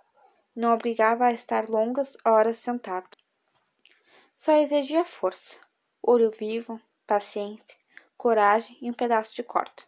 Não 0.55 0.73
obrigava 0.73 1.27
a 1.27 1.33
estar 1.33 1.69
longas 1.69 2.17
horas 2.25 2.59
sentado. 2.59 3.17
Só 4.37 4.55
exigia 4.57 5.05
força, 5.05 5.59
olho 6.03 6.31
vivo, 6.31 6.81
paciência, 7.07 7.77
coragem 8.17 8.77
e 8.81 8.91
um 8.91 8.95
pedaço 8.95 9.35
de 9.35 9.43
corda. 9.43 9.83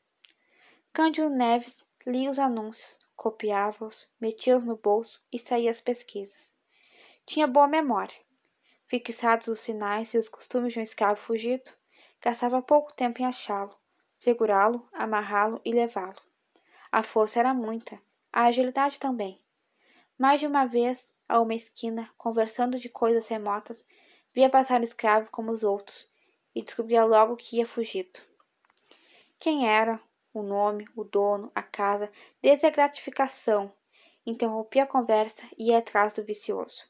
Cândido 0.93 1.31
Neves 1.31 1.85
lia 2.07 2.31
os 2.31 2.39
anúncios, 2.39 2.99
copiava-os, 3.17 4.09
metia-os 4.21 4.65
no 4.65 4.77
bolso 4.77 5.23
e 5.33 5.39
saía 5.39 5.71
às 5.71 5.81
pesquisas. 5.81 6.59
Tinha 7.27 7.47
boa 7.47 7.67
memória. 7.67 8.17
Fixados 8.87 9.49
os 9.49 9.61
sinais 9.61 10.15
e 10.15 10.19
os 10.19 10.29
costumes 10.29 10.73
de 10.73 10.79
um 10.79 10.83
escravo 10.83 11.21
fugido, 11.21 11.71
Gastava 12.21 12.61
pouco 12.61 12.93
tempo 12.95 13.23
em 13.23 13.27
achá-lo, 13.27 13.77
segurá-lo, 14.17 14.89
amarrá-lo 14.93 15.61
e 15.65 15.73
levá-lo. 15.73 16.21
A 16.91 17.03
força 17.03 17.39
era 17.39 17.55
muita, 17.55 18.01
a 18.33 18.47
agilidade 18.47 18.99
também. 18.99 19.41
Mais 20.19 20.41
de 20.41 20.47
uma 20.47 20.67
vez, 20.67 21.15
a 21.29 21.41
uma 21.41 21.55
esquina, 21.55 22.11
conversando 22.19 22.77
de 22.77 22.89
coisas 22.89 23.29
remotas, 23.29 23.85
via 24.35 24.51
passar 24.51 24.81
o 24.81 24.85
escravo 24.85 25.31
como 25.31 25.53
os 25.53 25.63
outros 25.63 26.08
e 26.59 26.62
descobria 26.62 27.05
logo 27.05 27.37
que 27.37 27.59
ia 27.59 27.67
fugido. 27.67 28.19
Quem 29.38 29.69
era, 29.69 30.00
o 30.35 30.43
nome, 30.43 30.88
o 30.97 31.05
dono, 31.05 31.53
a 31.55 31.62
casa, 31.62 32.11
desde 32.43 32.67
a 32.67 32.71
gratificação. 32.71 33.73
Interrompia 34.27 34.83
a 34.83 34.87
conversa 34.87 35.47
e 35.57 35.69
ia 35.69 35.79
atrás 35.79 36.12
do 36.12 36.25
vicioso. 36.25 36.85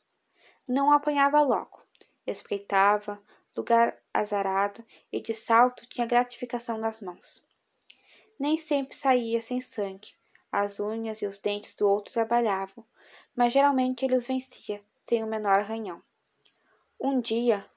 Não 0.67 0.91
apanhava 0.91 1.43
logo. 1.43 1.83
Espreitava, 2.27 3.23
lugar 3.55 3.95
azarado, 4.13 4.83
e 5.13 5.21
de 5.21 5.35
salto 5.35 5.87
tinha 5.87 6.07
gratificação 6.07 6.79
nas 6.79 7.03
mãos. 7.03 7.45
Nem 8.41 8.57
sempre 8.57 8.97
saía 8.97 9.43
sem 9.43 9.61
sangue. 9.61 10.15
As 10.51 10.81
unhas 10.81 11.21
e 11.21 11.27
os 11.27 11.39
dentes 11.39 11.75
do 11.75 11.87
outro 11.87 12.11
trabalhavam, 12.11 12.87
mas 13.37 13.53
geralmente 13.53 14.03
ele 14.03 14.17
os 14.17 14.27
vencia, 14.27 14.83
sem 15.05 15.23
o 15.23 15.27
menor 15.27 15.59
arranhão. 15.59 16.03
Um 16.99 17.21
dia, 17.21 17.69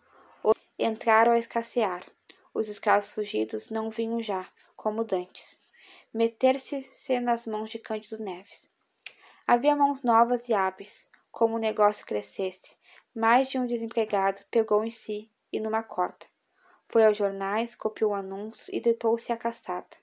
entraram 0.84 1.34
a 1.34 1.40
escassear. 1.40 2.06
Os 2.54 2.68
escravos 2.68 3.14
fugidos 3.14 3.70
não 3.70 3.90
vinham 3.90 4.22
já, 4.22 4.50
como 4.76 5.04
dantes. 5.04 5.60
Meter-se 6.14 7.20
nas 7.20 7.46
mãos 7.46 7.70
de 7.70 7.80
Cândido 7.80 8.22
Neves. 8.22 8.70
Havia 9.48 9.76
mãos 9.76 10.02
novas 10.02 10.50
e 10.50 10.54
hábeis. 10.54 11.08
Como 11.32 11.56
o 11.56 11.60
negócio 11.60 12.06
crescesse, 12.06 12.76
mais 13.16 13.50
de 13.50 13.58
um 13.58 13.66
desempregado 13.66 14.42
pegou 14.52 14.84
em 14.84 14.90
si 14.90 15.32
e 15.52 15.60
numa 15.60 15.82
corda. 15.82 16.26
Foi 16.88 17.06
aos 17.06 17.16
jornais, 17.16 17.74
copiou 17.74 18.14
anúncios 18.14 18.68
e 18.68 18.82
deitou-se 18.82 19.32
à 19.32 19.38
caçada. 19.38 19.98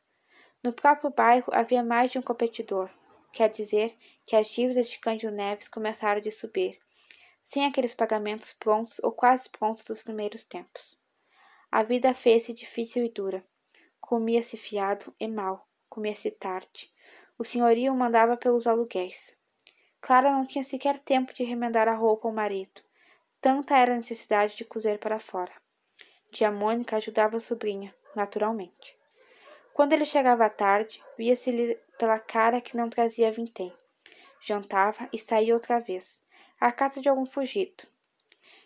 No 0.63 0.73
próprio 0.73 1.11
bairro 1.11 1.53
havia 1.53 1.83
mais 1.83 2.11
de 2.11 2.19
um 2.19 2.23
competidor. 2.23 2.89
Quer 3.31 3.51
dizer 3.51 3.95
que 4.25 4.35
as 4.35 4.49
dívidas 4.49 4.89
de 4.89 4.99
Cândido 4.99 5.31
Neves 5.33 5.69
começaram 5.69 6.21
a 6.25 6.31
subir, 6.31 6.79
sem 7.43 7.67
aqueles 7.67 7.95
pagamentos 7.95 8.53
prontos 8.53 9.01
ou 9.03 9.13
quase 9.13 9.49
prontos 9.49 9.85
dos 9.85 10.03
primeiros 10.03 10.45
tempos. 10.45 10.99
A 11.71 11.83
vida 11.83 12.15
fez-se 12.15 12.53
difícil 12.53 13.05
e 13.05 13.09
dura. 13.09 13.45
Comia-se 14.01 14.57
fiado 14.57 15.15
e 15.21 15.29
mal, 15.29 15.69
comia-se 15.89 16.31
tarde. 16.31 16.93
O 17.39 17.45
senhorio 17.45 17.95
mandava 17.95 18.37
pelos 18.37 18.67
aluguéis. 18.67 19.37
Clara 20.01 20.31
não 20.31 20.45
tinha 20.45 20.65
sequer 20.65 20.99
tempo 20.99 21.35
de 21.35 21.45
remendar 21.45 21.89
a 21.89 21.95
roupa 21.95 22.27
ao 22.29 22.35
marido. 22.35 22.81
Tanta 23.41 23.77
era 23.77 23.93
a 23.93 23.97
necessidade 23.97 24.57
de 24.57 24.65
cozer 24.65 24.99
para 24.99 25.19
fora. 25.19 25.53
Tia 26.31 26.51
Mônica 26.51 26.97
ajudava 26.97 27.37
a 27.37 27.41
sobrinha, 27.41 27.95
naturalmente. 28.15 28.97
Quando 29.73 29.93
ele 29.93 30.05
chegava 30.05 30.45
à 30.45 30.51
tarde, 30.51 31.03
via-se-lhe 31.17 31.77
pela 31.99 32.19
cara 32.19 32.61
que 32.61 32.77
não 32.77 32.91
trazia 32.91 33.31
vintém. 33.31 33.73
Jantava 34.41 35.09
e 35.13 35.19
saía 35.19 35.55
outra 35.55 35.79
vez, 35.79 36.21
à 36.61 36.73
cata 36.73 37.01
de 37.01 37.09
algum 37.09 37.27
fugido. 37.27 37.85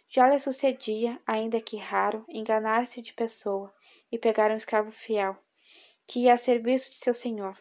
Já 0.08 0.28
lhe 0.28 0.38
sucedia, 0.38 1.20
ainda 1.26 1.60
que 1.60 1.76
raro, 1.76 2.24
enganar-se 2.28 3.00
de 3.00 3.14
pessoa 3.14 3.72
e 4.10 4.18
pegar 4.18 4.50
um 4.50 4.56
escravo 4.56 4.92
fiel, 4.92 5.36
que 6.06 6.20
ia 6.20 6.34
a 6.34 6.36
serviço 6.36 6.90
de 6.90 6.98
seu 6.98 7.14
senhor. 7.14 7.58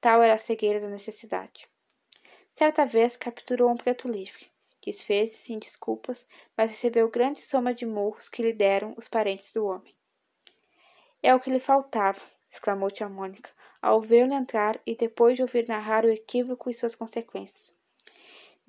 Tal 0.00 0.22
era 0.22 0.34
a 0.34 0.38
cegueira 0.38 0.80
da 0.80 0.88
necessidade. 0.88 1.68
Certa 2.52 2.84
vez 2.84 3.16
capturou 3.16 3.70
um 3.70 3.76
preto 3.76 4.08
livre 4.08 4.52
Desfez-se 4.84 5.52
em 5.52 5.60
desculpas, 5.60 6.26
mas 6.56 6.70
recebeu 6.70 7.08
grande 7.08 7.40
soma 7.40 7.72
de 7.72 7.86
murros 7.86 8.28
que 8.28 8.42
lhe 8.42 8.52
deram 8.52 8.94
os 8.96 9.08
parentes 9.08 9.52
do 9.52 9.64
homem. 9.64 9.94
É 11.22 11.32
o 11.32 11.38
que 11.38 11.50
lhe 11.50 11.60
faltava, 11.60 12.20
exclamou 12.50 12.90
tia 12.90 13.08
Mônica, 13.08 13.50
ao 13.80 14.00
vê-lo 14.00 14.34
entrar 14.34 14.80
e 14.84 14.96
depois 14.96 15.36
de 15.36 15.42
ouvir 15.42 15.68
narrar 15.68 16.04
o 16.04 16.10
equívoco 16.10 16.68
e 16.68 16.74
suas 16.74 16.96
consequências. 16.96 17.72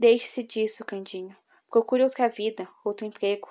Deixe-se 0.04 0.44
disso, 0.44 0.84
Candinho. 0.84 1.34
Procure 1.70 2.04
outra 2.04 2.28
vida, 2.28 2.68
outro 2.84 3.06
emprego. 3.06 3.48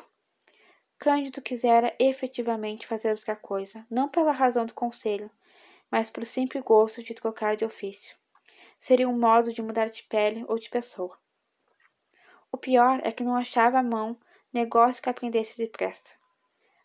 Cândido 0.99 1.41
quisera 1.41 1.97
efetivamente 1.99 2.87
fazer 2.87 3.09
outra 3.09 3.35
coisa, 3.35 3.87
não 3.91 4.07
pela 4.07 4.33
razão 4.33 4.67
do 4.67 4.75
conselho, 4.75 5.31
mas 5.91 6.11
por 6.11 6.27
simples 6.27 6.63
gosto 6.63 7.03
de 7.03 7.15
trocar 7.15 7.57
de 7.57 7.65
ofício. 7.65 8.15
Seria 8.79 9.09
um 9.09 9.19
modo 9.19 9.51
de 9.51 9.63
mudar 9.63 9.89
de 9.89 10.03
pele 10.03 10.45
ou 10.47 10.59
de 10.59 10.69
pessoa. 10.69 11.19
O 12.53 12.59
pior 12.59 13.01
é 13.03 13.11
que 13.11 13.25
não 13.25 13.35
achava 13.35 13.79
à 13.79 13.83
mão 13.83 14.21
negócio 14.53 15.03
que 15.03 15.09
aprendesse 15.09 15.57
depressa. 15.57 16.17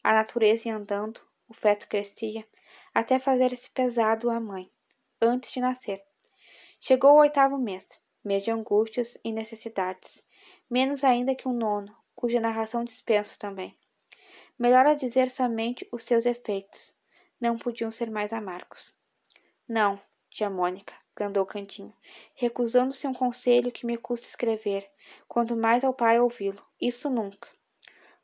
A 0.01 0.13
natureza 0.13 0.69
ia 0.69 0.77
andando, 0.77 1.19
o 1.45 1.53
feto 1.53 1.89
crescia, 1.89 2.47
até 2.93 3.19
fazer-se 3.19 3.69
pesado 3.69 4.29
à 4.29 4.39
mãe, 4.39 4.71
antes 5.21 5.51
de 5.51 5.59
nascer. 5.59 6.01
Chegou 6.79 7.15
o 7.15 7.19
oitavo 7.19 7.57
mês, 7.57 7.99
mês 8.27 8.43
de 8.43 8.51
angústias 8.51 9.17
e 9.23 9.31
necessidades, 9.31 10.21
menos 10.69 11.01
ainda 11.05 11.33
que 11.33 11.47
o 11.47 11.53
nono, 11.53 11.95
cuja 12.13 12.41
narração 12.41 12.83
dispenso 12.83 13.39
também. 13.39 13.73
Melhor 14.59 14.85
a 14.85 14.93
dizer 14.93 15.29
somente 15.29 15.87
os 15.93 16.03
seus 16.03 16.25
efeitos, 16.25 16.93
não 17.39 17.57
podiam 17.57 17.89
ser 17.89 18.11
mais 18.11 18.33
amargos. 18.33 18.93
Não, 19.65 19.97
tia 20.29 20.49
Mônica, 20.49 20.93
brandou 21.15 21.45
Cantinho, 21.45 21.93
recusando-se 22.35 23.07
um 23.07 23.13
conselho 23.13 23.71
que 23.71 23.85
me 23.85 23.95
custa 23.95 24.27
escrever, 24.27 24.89
quanto 25.25 25.55
mais 25.55 25.85
ao 25.85 25.93
pai 25.93 26.19
ouvi-lo. 26.19 26.61
Isso 26.81 27.09
nunca. 27.09 27.47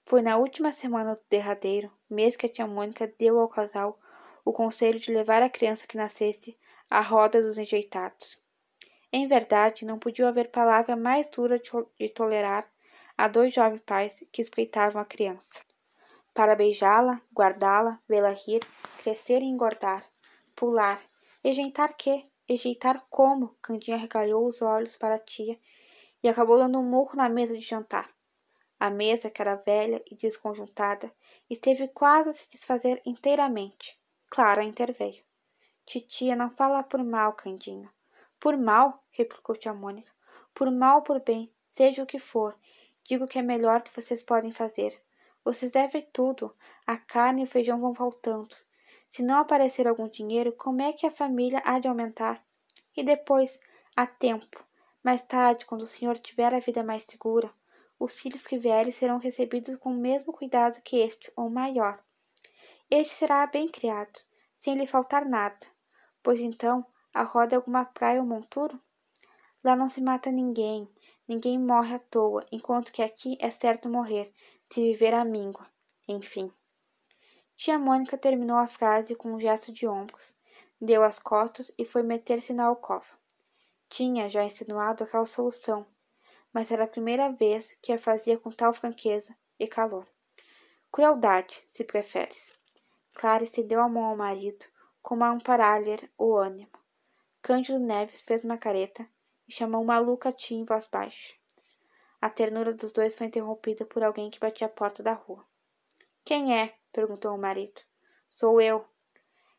Foi 0.03 0.21
na 0.21 0.35
última 0.35 0.73
semana 0.73 1.15
do 1.15 1.21
derradeiro, 1.29 1.89
mês 2.09 2.35
que 2.35 2.45
a 2.45 2.49
tia 2.49 2.67
Mônica 2.67 3.07
deu 3.17 3.39
ao 3.39 3.47
casal 3.47 3.97
o 4.43 4.51
conselho 4.51 4.99
de 4.99 5.13
levar 5.13 5.41
a 5.41 5.49
criança 5.49 5.87
que 5.87 5.95
nascesse 5.95 6.59
à 6.89 6.99
roda 6.99 7.41
dos 7.41 7.57
enjeitados. 7.57 8.42
Em 9.15 9.27
verdade, 9.27 9.85
não 9.85 9.99
podia 9.99 10.27
haver 10.27 10.49
palavra 10.49 10.95
mais 10.95 11.27
dura 11.27 11.59
de 11.59 12.09
tolerar 12.09 12.67
a 13.15 13.27
dois 13.27 13.53
jovens 13.53 13.81
pais 13.81 14.23
que 14.31 14.41
espreitavam 14.41 14.99
a 14.99 15.05
criança. 15.05 15.61
Para 16.33 16.55
beijá-la, 16.55 17.21
guardá-la, 17.31 18.01
vê-la 18.09 18.31
rir, 18.31 18.61
crescer 18.97 19.43
e 19.43 19.45
engordar, 19.45 20.03
pular, 20.55 20.99
ejeitar 21.43 21.95
quê? 21.95 22.25
Ejeitar 22.49 23.05
como? 23.07 23.55
Candinha 23.61 23.97
regalhou 23.97 24.47
os 24.47 24.63
olhos 24.63 24.97
para 24.97 25.13
a 25.13 25.19
tia 25.19 25.59
e 26.23 26.27
acabou 26.27 26.57
dando 26.57 26.79
um 26.79 26.83
murro 26.83 27.15
na 27.15 27.29
mesa 27.29 27.53
de 27.55 27.63
jantar. 27.63 28.09
A 28.79 28.89
mesa, 28.89 29.29
que 29.29 29.39
era 29.39 29.55
velha 29.55 30.03
e 30.09 30.15
desconjuntada, 30.15 31.13
esteve 31.47 31.87
quase 31.89 32.29
a 32.29 32.33
se 32.33 32.49
desfazer 32.49 32.99
inteiramente. 33.05 33.95
Clara 34.27 34.63
interveio. 34.63 35.23
Titia, 35.85 36.35
não 36.35 36.49
fala 36.49 36.81
por 36.81 37.03
mal, 37.03 37.33
Candinho. 37.33 37.91
Por 38.43 38.57
mal? 38.57 39.01
replicou 39.09 39.55
tia 39.55 39.73
Mônica. 39.73 40.11
Por 40.53 40.69
mal 40.69 40.97
ou 40.97 41.01
por 41.01 41.21
bem, 41.21 41.49
seja 41.69 42.03
o 42.03 42.05
que 42.05 42.19
for, 42.19 42.59
digo 43.01 43.25
que 43.25 43.39
é 43.39 43.41
melhor 43.41 43.81
que 43.81 43.95
vocês 43.95 44.21
podem 44.21 44.51
fazer. 44.51 45.01
Vocês 45.45 45.71
devem 45.71 46.01
tudo. 46.11 46.53
A 46.85 46.97
carne 46.97 47.39
e 47.39 47.45
o 47.45 47.47
feijão 47.47 47.79
vão 47.79 47.95
faltando. 47.95 48.53
Se 49.07 49.23
não 49.23 49.37
aparecer 49.37 49.87
algum 49.87 50.09
dinheiro, 50.09 50.51
como 50.51 50.81
é 50.81 50.91
que 50.91 51.07
a 51.07 51.09
família 51.09 51.61
há 51.63 51.79
de 51.79 51.87
aumentar? 51.87 52.45
E 52.97 53.01
depois, 53.01 53.57
há 53.95 54.05
tempo. 54.05 54.61
Mais 55.01 55.21
tarde, 55.21 55.65
quando 55.65 55.83
o 55.83 55.87
senhor 55.87 56.19
tiver 56.19 56.53
a 56.53 56.59
vida 56.59 56.83
mais 56.83 57.05
segura, 57.05 57.49
os 57.97 58.19
filhos 58.19 58.45
que 58.45 58.57
vierem 58.57 58.91
serão 58.91 59.19
recebidos 59.19 59.77
com 59.77 59.91
o 59.91 59.97
mesmo 59.97 60.33
cuidado 60.33 60.81
que 60.81 60.97
este, 60.97 61.31
ou 61.37 61.49
maior. 61.49 62.03
Este 62.91 63.13
será 63.13 63.47
bem 63.47 63.69
criado, 63.69 64.19
sem 64.53 64.75
lhe 64.75 64.85
faltar 64.85 65.23
nada, 65.23 65.65
pois 66.21 66.41
então 66.41 66.85
a 67.13 67.23
roda 67.23 67.55
é 67.55 67.57
alguma 67.57 67.85
praia 67.85 68.19
ou 68.19 68.25
monturo? 68.25 68.81
Lá 69.63 69.75
não 69.75 69.87
se 69.87 70.01
mata 70.01 70.31
ninguém, 70.31 70.89
ninguém 71.27 71.59
morre 71.59 71.95
à 71.95 71.99
toa, 71.99 72.45
enquanto 72.51 72.91
que 72.91 73.01
aqui 73.01 73.37
é 73.39 73.51
certo 73.51 73.87
morrer, 73.87 74.33
se 74.69 74.81
viver 74.81 75.13
a 75.13 75.23
míngua. 75.23 75.67
Enfim. 76.07 76.51
Tia 77.55 77.77
Mônica 77.77 78.17
terminou 78.17 78.57
a 78.57 78.67
frase 78.67 79.15
com 79.15 79.33
um 79.33 79.39
gesto 79.39 79.71
de 79.71 79.87
ombros, 79.87 80.33
deu 80.81 81.03
as 81.03 81.19
costas 81.19 81.71
e 81.77 81.85
foi 81.85 82.01
meter-se 82.01 82.51
na 82.51 82.65
alcova. 82.65 83.07
Tinha 83.87 84.27
já 84.27 84.43
insinuado 84.43 85.03
aquela 85.03 85.25
solução, 85.25 85.85
mas 86.51 86.71
era 86.71 86.85
a 86.85 86.87
primeira 86.87 87.31
vez 87.31 87.77
que 87.81 87.91
a 87.91 87.97
fazia 87.97 88.37
com 88.37 88.49
tal 88.49 88.73
franqueza 88.73 89.35
e 89.59 89.67
calor. 89.67 90.07
Crueldade, 90.91 91.63
se 91.67 91.83
preferes. 91.83 92.53
Clara 93.13 93.43
estendeu 93.43 93.79
a 93.79 93.87
mão 93.87 94.05
ao 94.05 94.17
marido, 94.17 94.65
como 95.01 95.23
a 95.23 95.29
amparar-lhe 95.29 96.09
o 96.17 96.35
ânimo. 96.35 96.82
Cândido 97.43 97.77
Neves 97.77 98.21
fez 98.21 98.45
uma 98.45 98.57
careta 98.57 99.05
e 99.45 99.51
chamou 99.51 99.81
o 99.81 99.85
maluco 99.85 100.29
a 100.29 100.31
tia 100.31 100.57
em 100.57 100.63
voz 100.63 100.87
baixa. 100.87 101.33
A 102.21 102.29
ternura 102.29 102.73
dos 102.73 102.93
dois 102.93 103.15
foi 103.15 103.27
interrompida 103.27 103.85
por 103.85 104.01
alguém 104.01 104.29
que 104.29 104.39
batia 104.39 104.67
a 104.67 104.69
porta 104.69 105.03
da 105.03 105.11
rua. 105.11 105.45
Quem 106.23 106.57
é? 106.57 106.73
perguntou 106.93 107.35
o 107.35 107.37
marido. 107.37 107.81
Sou 108.29 108.61
eu. 108.61 108.85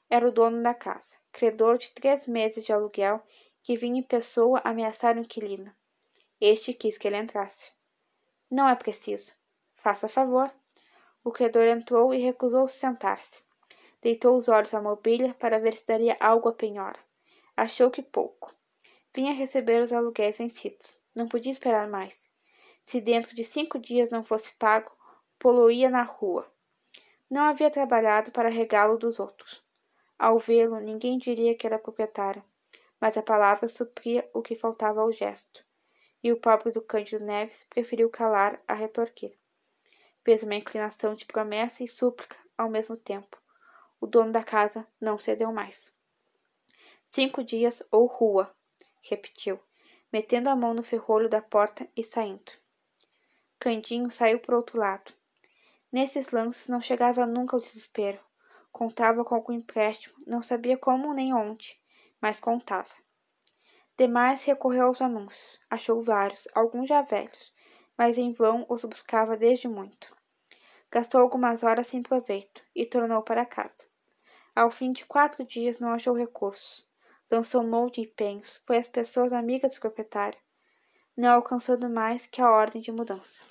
Era 0.08 0.26
o 0.26 0.32
dono 0.32 0.62
da 0.62 0.72
casa, 0.72 1.14
credor 1.30 1.76
de 1.76 1.90
três 1.90 2.26
meses 2.26 2.64
de 2.64 2.72
aluguel, 2.72 3.22
que 3.62 3.76
vinha 3.76 4.00
em 4.00 4.02
pessoa 4.02 4.62
ameaçar 4.64 5.18
o 5.18 5.20
inquilino. 5.20 5.70
Este 6.40 6.72
quis 6.72 6.96
que 6.96 7.06
ele 7.06 7.18
entrasse. 7.18 7.70
Não 8.50 8.66
é 8.66 8.74
preciso. 8.74 9.30
Faça 9.74 10.08
favor. 10.08 10.50
O 11.22 11.30
credor 11.30 11.68
entrou 11.68 12.14
e 12.14 12.18
recusou-se 12.18 12.78
sentar-se. 12.78 13.42
Deitou 14.00 14.38
os 14.38 14.48
olhos 14.48 14.72
à 14.72 14.80
mobília 14.80 15.34
para 15.34 15.60
ver 15.60 15.76
se 15.76 15.84
daria 15.84 16.16
algo 16.18 16.48
à 16.48 16.52
penhora. 16.54 16.98
Achou 17.56 17.90
que 17.90 18.02
pouco. 18.02 18.54
Vinha 19.14 19.32
receber 19.32 19.80
os 19.82 19.92
aluguéis 19.92 20.38
vencidos. 20.38 20.98
Não 21.14 21.26
podia 21.26 21.52
esperar 21.52 21.88
mais. 21.88 22.28
Se 22.84 23.00
dentro 23.00 23.34
de 23.34 23.44
cinco 23.44 23.78
dias 23.78 24.10
não 24.10 24.22
fosse 24.22 24.54
pago, 24.56 24.90
poluía 25.38 25.88
na 25.88 26.02
rua. 26.02 26.50
Não 27.30 27.44
havia 27.44 27.70
trabalhado 27.70 28.32
para 28.32 28.48
regalo 28.48 28.98
dos 28.98 29.18
outros. 29.18 29.62
Ao 30.18 30.38
vê-lo, 30.38 30.80
ninguém 30.80 31.16
diria 31.16 31.56
que 31.56 31.66
era 31.66 31.78
proprietário, 31.78 32.44
mas 33.00 33.16
a 33.16 33.22
palavra 33.22 33.68
supria 33.68 34.28
o 34.32 34.42
que 34.42 34.54
faltava 34.54 35.00
ao 35.00 35.12
gesto 35.12 35.64
e 36.24 36.32
o 36.32 36.38
pobre 36.38 36.72
do 36.72 36.80
Cândido 36.80 37.22
Neves 37.22 37.66
preferiu 37.68 38.08
calar 38.08 38.58
a 38.66 38.72
retorquir. 38.72 39.36
Fez 40.24 40.42
uma 40.42 40.54
inclinação 40.54 41.12
de 41.12 41.26
promessa 41.26 41.84
e 41.84 41.86
súplica 41.86 42.38
ao 42.56 42.70
mesmo 42.70 42.96
tempo. 42.96 43.36
O 44.00 44.06
dono 44.06 44.32
da 44.32 44.42
casa 44.42 44.86
não 44.98 45.18
cedeu 45.18 45.52
mais. 45.52 45.92
Cinco 47.14 47.44
dias 47.44 47.80
ou 47.92 48.06
rua, 48.06 48.52
repetiu, 49.00 49.60
metendo 50.12 50.50
a 50.50 50.56
mão 50.56 50.74
no 50.74 50.82
ferrolho 50.82 51.28
da 51.28 51.40
porta 51.40 51.88
e 51.96 52.02
saindo. 52.02 52.50
Candinho 53.56 54.10
saiu 54.10 54.40
por 54.40 54.52
outro 54.52 54.80
lado. 54.80 55.12
Nesses 55.92 56.32
lances 56.32 56.66
não 56.66 56.80
chegava 56.80 57.24
nunca 57.24 57.54
ao 57.54 57.60
desespero. 57.60 58.18
Contava 58.72 59.24
com 59.24 59.32
algum 59.32 59.52
empréstimo, 59.52 60.12
não 60.26 60.42
sabia 60.42 60.76
como 60.76 61.14
nem 61.14 61.32
onde, 61.32 61.80
mas 62.20 62.40
contava. 62.40 62.92
Demais 63.96 64.42
recorreu 64.42 64.86
aos 64.88 65.00
anúncios. 65.00 65.60
Achou 65.70 66.02
vários, 66.02 66.48
alguns 66.52 66.88
já 66.88 67.00
velhos, 67.00 67.54
mas 67.96 68.18
em 68.18 68.32
vão 68.32 68.66
os 68.68 68.84
buscava 68.84 69.36
desde 69.36 69.68
muito. 69.68 70.12
Gastou 70.90 71.20
algumas 71.20 71.62
horas 71.62 71.86
sem 71.86 72.02
proveito 72.02 72.64
e 72.74 72.84
tornou 72.84 73.22
para 73.22 73.46
casa. 73.46 73.86
Ao 74.52 74.68
fim 74.68 74.90
de 74.90 75.06
quatro 75.06 75.44
dias 75.44 75.78
não 75.78 75.90
achou 75.90 76.12
recursos. 76.12 76.92
Lançou 77.34 77.64
mão 77.64 77.86
de 77.86 78.00
empenhos, 78.00 78.60
foi 78.64 78.76
às 78.76 78.86
pessoas 78.86 79.32
amigas 79.32 79.74
do 79.74 79.80
proprietário, 79.80 80.38
não 81.16 81.32
alcançando 81.32 81.90
mais 81.90 82.28
que 82.28 82.40
a 82.40 82.48
ordem 82.48 82.80
de 82.80 82.92
mudança. 82.92 83.42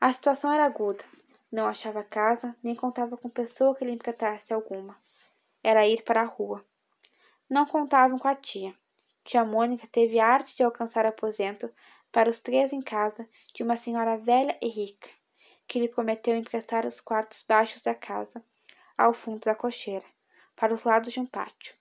A 0.00 0.12
situação 0.12 0.52
era 0.52 0.64
aguda. 0.64 1.04
Não 1.48 1.68
achava 1.68 2.02
casa, 2.02 2.56
nem 2.60 2.74
contava 2.74 3.16
com 3.16 3.28
pessoa 3.28 3.72
que 3.76 3.84
lhe 3.84 3.92
emprestasse 3.92 4.52
alguma. 4.52 5.00
Era 5.62 5.86
ir 5.86 6.02
para 6.02 6.22
a 6.22 6.24
rua. 6.24 6.66
Não 7.48 7.64
contavam 7.64 8.18
com 8.18 8.26
a 8.26 8.34
tia. 8.34 8.74
Tia 9.22 9.44
Mônica 9.44 9.86
teve 9.86 10.18
arte 10.18 10.56
de 10.56 10.64
alcançar 10.64 11.06
aposento 11.06 11.72
para 12.10 12.28
os 12.28 12.40
três 12.40 12.72
em 12.72 12.82
casa 12.82 13.28
de 13.54 13.62
uma 13.62 13.76
senhora 13.76 14.16
velha 14.16 14.58
e 14.60 14.66
rica, 14.66 15.08
que 15.68 15.78
lhe 15.78 15.88
prometeu 15.88 16.34
emprestar 16.34 16.84
os 16.84 17.00
quartos 17.00 17.44
baixos 17.46 17.80
da 17.80 17.94
casa, 17.94 18.44
ao 18.98 19.12
fundo 19.12 19.44
da 19.44 19.54
cocheira, 19.54 20.04
para 20.56 20.74
os 20.74 20.82
lados 20.82 21.12
de 21.12 21.20
um 21.20 21.26
pátio. 21.26 21.80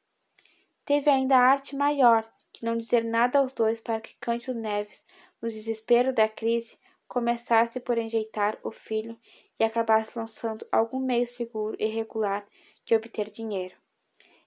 Teve 0.84 1.10
ainda 1.10 1.38
a 1.38 1.42
arte 1.42 1.76
maior 1.76 2.28
de 2.54 2.66
não 2.66 2.76
dizer 2.76 3.04
nada 3.04 3.40
aos 3.40 3.54
dois 3.54 3.80
para 3.80 4.02
que 4.02 4.16
Cândido 4.20 4.54
Neves, 4.54 5.04
no 5.42 5.50
desespero 5.50 6.14
da 6.14 6.28
crise, 6.28 6.78
começasse 7.08 7.80
por 7.80 7.98
enjeitar 7.98 8.58
o 8.64 8.72
filho 8.72 9.20
e 9.60 9.64
acabasse 9.64 10.18
lançando 10.18 10.66
algum 10.72 11.00
meio 11.00 11.28
seguro 11.28 11.76
e 11.80 11.86
regular 11.86 12.48
de 12.86 12.96
obter 12.96 13.30
dinheiro. 13.30 13.76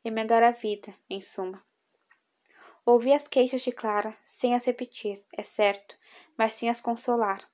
Emendar 0.04 0.42
a 0.42 0.50
vida, 0.50 0.94
em 1.08 1.20
suma. 1.20 1.64
Ouvi 2.84 3.12
as 3.12 3.26
queixas 3.26 3.62
de 3.62 3.72
Clara, 3.72 4.14
sem 4.24 4.54
as 4.54 4.66
repetir, 4.66 5.24
é 5.34 5.42
certo, 5.42 5.96
mas 6.36 6.54
sem 6.54 6.68
as 6.68 6.80
consolar. 6.80 7.48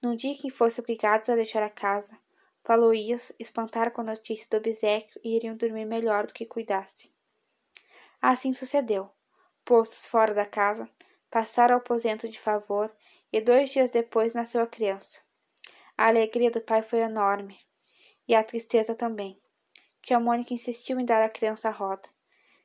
Num 0.00 0.14
dia 0.14 0.34
que 0.34 0.50
fossem 0.50 0.82
obrigados 0.82 1.28
a 1.28 1.34
deixar 1.34 1.62
a 1.62 1.68
casa, 1.68 2.18
falou-ias 2.64 3.32
espantar 3.38 3.90
com 3.90 4.00
a 4.00 4.04
notícia 4.04 4.46
do 4.48 4.56
obsequio 4.56 5.20
e 5.22 5.36
iriam 5.36 5.56
dormir 5.56 5.84
melhor 5.84 6.26
do 6.26 6.32
que 6.32 6.46
cuidasse. 6.46 7.10
Assim 8.22 8.52
sucedeu. 8.52 9.10
Postos 9.64 10.06
fora 10.06 10.32
da 10.32 10.46
casa, 10.46 10.88
passaram 11.28 11.74
ao 11.74 11.80
aposento 11.80 12.28
de 12.28 12.38
favor 12.38 12.94
e 13.32 13.40
dois 13.40 13.68
dias 13.70 13.90
depois 13.90 14.32
nasceu 14.32 14.62
a 14.62 14.66
criança. 14.66 15.20
A 15.98 16.06
alegria 16.06 16.48
do 16.48 16.60
pai 16.60 16.82
foi 16.82 17.00
enorme, 17.00 17.58
e 18.28 18.34
a 18.36 18.44
tristeza 18.44 18.94
também. 18.94 19.42
Tia 20.00 20.20
Mônica 20.20 20.54
insistiu 20.54 21.00
em 21.00 21.04
dar 21.04 21.20
a 21.20 21.28
criança 21.28 21.68
a 21.68 21.72
roda. 21.72 22.08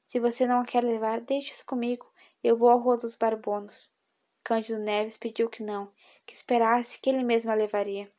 Se 0.06 0.20
você 0.20 0.46
não 0.46 0.60
a 0.60 0.66
quer 0.66 0.84
levar, 0.84 1.22
deixe-se 1.22 1.66
comigo. 1.66 2.06
Eu 2.44 2.56
vou 2.56 2.70
à 2.70 2.76
Rua 2.76 2.96
dos 2.96 3.16
Barbonos. 3.16 3.90
Cândido 4.44 4.80
Neves 4.80 5.18
pediu 5.18 5.50
que 5.50 5.64
não, 5.64 5.92
que 6.24 6.36
esperasse 6.36 7.00
que 7.00 7.10
ele 7.10 7.24
mesmo 7.24 7.50
a 7.50 7.56
levaria. 7.56 8.12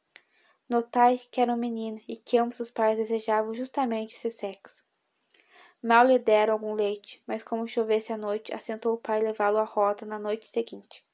Notai 0.69 1.19
que 1.31 1.41
era 1.41 1.53
um 1.53 1.57
menino 1.57 2.01
e 2.09 2.17
que 2.17 2.37
ambos 2.37 2.59
os 2.59 2.71
pais 2.71 2.97
desejavam 2.97 3.55
justamente 3.55 4.17
esse 4.17 4.29
sexo. 4.29 4.88
Mal 5.83 6.07
lhe 6.07 6.19
deram 6.19 6.55
algum 6.55 6.75
leite, 6.75 7.23
mas 7.27 7.43
como 7.43 7.67
chovesse 7.67 8.13
à 8.13 8.17
noite, 8.17 8.53
assentou 8.53 8.95
o 8.95 8.99
pai 8.99 9.21
levá-lo 9.21 9.59
à 9.59 9.65
rota 9.65 10.05
na 10.05 10.19
noite 10.19 10.49
seguinte. 10.49 11.07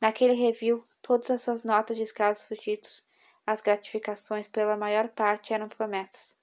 Naquele 0.00 0.32
review, 0.32 0.86
todas 1.02 1.30
as 1.30 1.42
suas 1.42 1.62
notas 1.62 1.96
de 1.96 2.02
escravos 2.02 2.42
fugidos, 2.42 3.06
as 3.46 3.60
gratificações 3.60 4.48
pela 4.48 4.76
maior 4.76 5.08
parte 5.08 5.52
eram 5.52 5.68
promessas. 5.68 6.36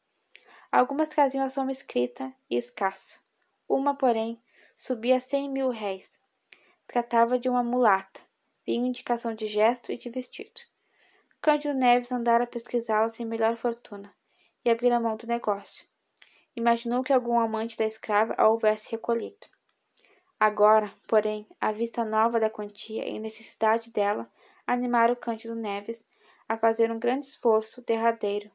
Algumas 0.71 1.09
traziam 1.09 1.45
a 1.45 1.49
soma 1.49 1.71
escrita 1.71 2.33
e 2.49 2.55
escassa. 2.55 3.19
Uma, 3.67 3.95
porém, 3.95 4.41
subia 4.75 5.19
cem 5.19 5.49
mil 5.49 5.69
réis. 5.69 6.19
Tratava 6.87 7.37
de 7.37 7.49
uma 7.49 7.63
mulata. 7.63 8.21
Vinha 8.65 8.87
indicação 8.87 9.33
de 9.33 9.47
gesto 9.47 9.91
e 9.91 9.97
de 9.97 10.09
vestido. 10.09 10.61
Cândido 11.41 11.73
Neves 11.73 12.11
andara 12.11 12.47
pesquisá-la 12.47 13.09
sem 13.09 13.25
melhor 13.25 13.57
fortuna 13.57 14.13
e 14.63 14.69
abrir 14.69 14.91
a 14.91 14.99
mão 14.99 15.17
do 15.17 15.27
negócio. 15.27 15.85
Imaginou 16.55 17.03
que 17.03 17.11
algum 17.11 17.39
amante 17.39 17.75
da 17.75 17.85
escrava 17.85 18.35
a 18.37 18.47
houvesse 18.47 18.91
recolhido. 18.91 19.47
Agora, 20.39 20.93
porém, 21.07 21.47
a 21.59 21.71
vista 21.71 22.05
nova 22.05 22.39
da 22.39 22.49
quantia 22.49 23.07
e 23.09 23.17
necessidade 23.17 23.89
dela 23.89 24.29
animaram 24.67 25.15
Cândido 25.15 25.55
Neves 25.55 26.05
a 26.47 26.55
fazer 26.55 26.91
um 26.91 26.99
grande 26.99 27.25
esforço 27.25 27.81
derradeiro. 27.81 28.51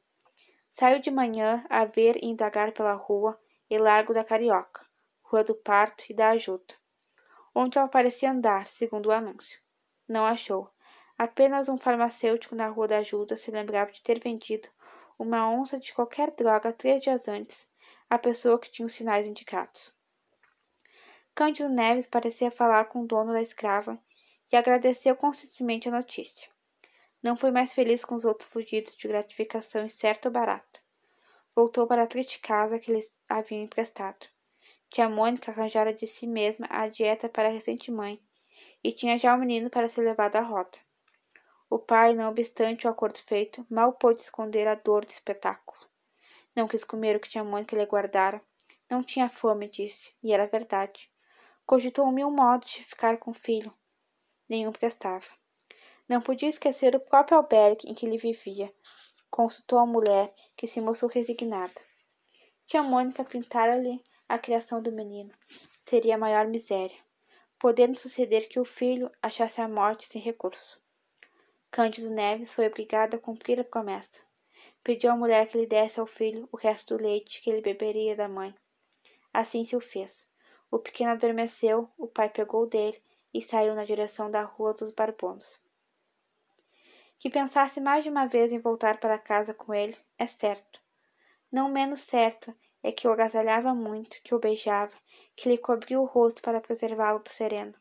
Saiu 0.71 1.01
de 1.01 1.11
manhã 1.11 1.65
a 1.69 1.85
ver 1.85 2.17
e 2.23 2.27
indagar 2.27 2.73
pela 2.73 2.93
rua 2.93 3.37
e 3.69 3.77
largo 3.79 4.15
da 4.15 4.23
Carioca, 4.23 4.87
Rua 5.23 5.43
do 5.43 5.55
Parto 5.55 6.05
e 6.09 6.15
da 6.15 6.31
Ajuda, 6.31 6.75
onde 7.53 7.79
ela 7.79 7.89
parecia 7.89 8.31
andar, 8.31 8.67
segundo 8.67 9.07
o 9.07 9.13
anúncio. 9.13 9.61
Não 10.07 10.25
achou. 10.25 10.71
Apenas 11.19 11.69
um 11.69 11.77
farmacêutico 11.77 12.55
na 12.55 12.69
Rua 12.69 12.87
da 12.87 12.99
Ajuda 12.99 13.35
se 13.35 13.51
lembrava 13.51 13.91
de 13.91 14.03
ter 14.03 14.21
vendido 14.21 14.69
uma 15.19 15.51
onça 15.51 15.81
de 15.81 15.93
qualquer 15.93 16.31
droga 16.31 16.73
três 16.73 17.01
dias 17.01 17.27
antes 17.27 17.68
à 18.09 18.19
pessoa 18.19 18.59
que 18.59 18.71
tinha 18.71 18.87
os 18.87 18.95
sinais 18.95 19.27
indicados. 19.27 19.95
Cândido 21.35 21.69
Neves 21.69 22.07
parecia 22.07 22.51
falar 22.51 22.87
com 22.87 23.03
o 23.03 23.07
dono 23.07 23.33
da 23.33 23.41
escrava 23.41 23.99
e 24.53 24.57
agradeceu 24.57 25.15
constantemente 25.15 25.89
a 25.89 25.93
notícia. 25.93 26.49
Não 27.23 27.37
foi 27.37 27.51
mais 27.51 27.73
feliz 27.73 28.05
com 28.05 28.15
os 28.15 28.25
outros 28.25 28.49
fugidos 28.49 28.97
de 28.97 29.09
gratificação 29.09 29.85
incerta 29.85 30.29
ou 30.29 30.33
barata. 30.33 30.81
Voltou 31.55 31.87
para 31.87 32.05
a 32.05 32.07
triste 32.07 32.41
casa 32.41 32.79
que 32.79 32.93
lhes 32.93 33.13
haviam 33.29 33.63
emprestado. 33.63 34.27
Tia 34.91 35.09
Mônica 35.09 35.51
arranjara 35.51 35.93
de 35.93 36.07
si 36.07 36.27
mesma 36.27 36.67
a 36.71 36.89
dieta 36.89 37.29
para 37.29 37.49
a 37.49 37.53
recente 37.53 37.91
mãe 37.91 38.21
e 38.83 38.93
tinha 38.93 39.19
já 39.19 39.35
o 39.35 39.39
menino 39.39 39.69
para 39.69 39.89
ser 39.89 40.03
levado 40.03 40.37
à 40.37 40.41
rota. 40.41 40.79
O 41.71 41.79
pai, 41.79 42.15
não 42.15 42.31
obstante 42.31 42.87
o 42.87 42.91
acordo 42.91 43.19
feito, 43.19 43.67
mal 43.69 43.93
pôde 43.93 44.21
esconder 44.21 44.67
a 44.67 44.75
dor 44.75 45.05
do 45.05 45.11
espetáculo. 45.11 45.88
Não 46.59 46.67
quis 46.67 46.83
comer 46.83 47.15
o 47.15 47.21
que 47.21 47.29
tia 47.29 47.45
Mônica 47.45 47.77
lhe 47.77 47.87
guardara. 47.87 48.43
Não 48.91 49.01
tinha 49.01 49.29
fome, 49.29 49.71
disse, 49.71 50.13
e 50.21 50.33
era 50.33 50.45
verdade. 50.45 51.09
Cogitou 51.65 52.11
mil 52.11 52.33
modos 52.33 52.69
de 52.73 52.83
ficar 52.83 53.17
com 53.17 53.31
o 53.31 53.33
filho. 53.33 53.73
Nenhum 54.49 54.73
prestava. 54.73 55.29
Não 56.09 56.21
podia 56.21 56.49
esquecer 56.49 56.97
o 56.97 57.01
próprio 57.01 57.39
albergue 57.39 57.89
em 57.89 57.95
que 57.95 58.05
ele 58.05 58.19
vivia. 58.19 58.75
Consultou 59.31 59.79
a 59.79 59.87
mulher, 59.87 60.35
que 60.57 60.67
se 60.67 60.81
mostrou 60.81 61.09
resignada. 61.09 61.81
Tia 62.67 62.83
Mônica 62.83 63.23
pintara-lhe 63.23 64.03
a 64.29 64.37
criação 64.37 64.83
do 64.83 64.91
menino. 64.91 65.31
Seria 65.79 66.17
a 66.17 66.19
maior 66.19 66.49
miséria, 66.49 66.99
podendo 67.57 67.97
suceder 67.97 68.49
que 68.49 68.59
o 68.59 68.65
filho 68.65 69.09
achasse 69.23 69.61
a 69.61 69.69
morte 69.69 70.09
sem 70.09 70.21
recurso. 70.21 70.83
Cândido 71.71 72.11
Neves 72.11 72.53
foi 72.53 72.67
obrigado 72.67 73.15
a 73.15 73.19
cumprir 73.21 73.61
a 73.61 73.65
promessa. 73.65 74.27
Pediu 74.89 75.11
à 75.11 75.17
mulher 75.17 75.47
que 75.49 75.59
lhe 75.59 75.67
desse 75.67 76.01
ao 76.01 76.07
filho 76.07 76.49
o 76.51 76.57
resto 76.57 76.97
do 76.97 77.03
leite 77.05 77.43
que 77.43 77.51
ele 77.51 77.61
beberia 77.61 78.17
da 78.17 78.27
mãe. 78.27 78.55
Assim 79.31 79.63
se 79.63 79.77
o 79.77 79.81
fez. 79.83 80.27
O 80.71 80.79
pequeno 80.79 81.11
adormeceu, 81.11 81.91
o 81.99 82.07
pai 82.07 82.31
pegou 82.31 82.67
dele 82.67 82.99
e 83.35 83.43
saiu 83.43 83.75
na 83.75 83.85
direção 83.85 84.31
da 84.31 84.41
rua 84.45 84.73
dos 84.73 84.91
Barbonos. 84.91 85.61
Que 87.19 87.29
pensasse 87.29 87.83
mais 87.83 88.03
de 88.03 88.09
uma 88.09 88.25
vez 88.27 88.51
em 88.51 88.59
voltar 88.59 88.99
para 88.99 89.19
casa 89.19 89.53
com 89.53 89.75
ele, 89.75 89.95
é 90.19 90.27
certo. 90.27 90.81
Não 91.53 91.69
menos 91.69 92.01
certo 92.01 92.55
é 92.83 92.91
que 92.91 93.07
o 93.07 93.13
agasalhava 93.13 93.75
muito, 93.75 94.17
que 94.25 94.35
o 94.35 94.39
beijava, 94.39 94.97
que 95.37 95.51
lhe 95.51 95.59
cobria 95.59 96.01
o 96.01 96.07
rosto 96.07 96.41
para 96.41 96.63
preservá-lo 96.63 97.19
do 97.19 97.29
sereno. 97.29 97.75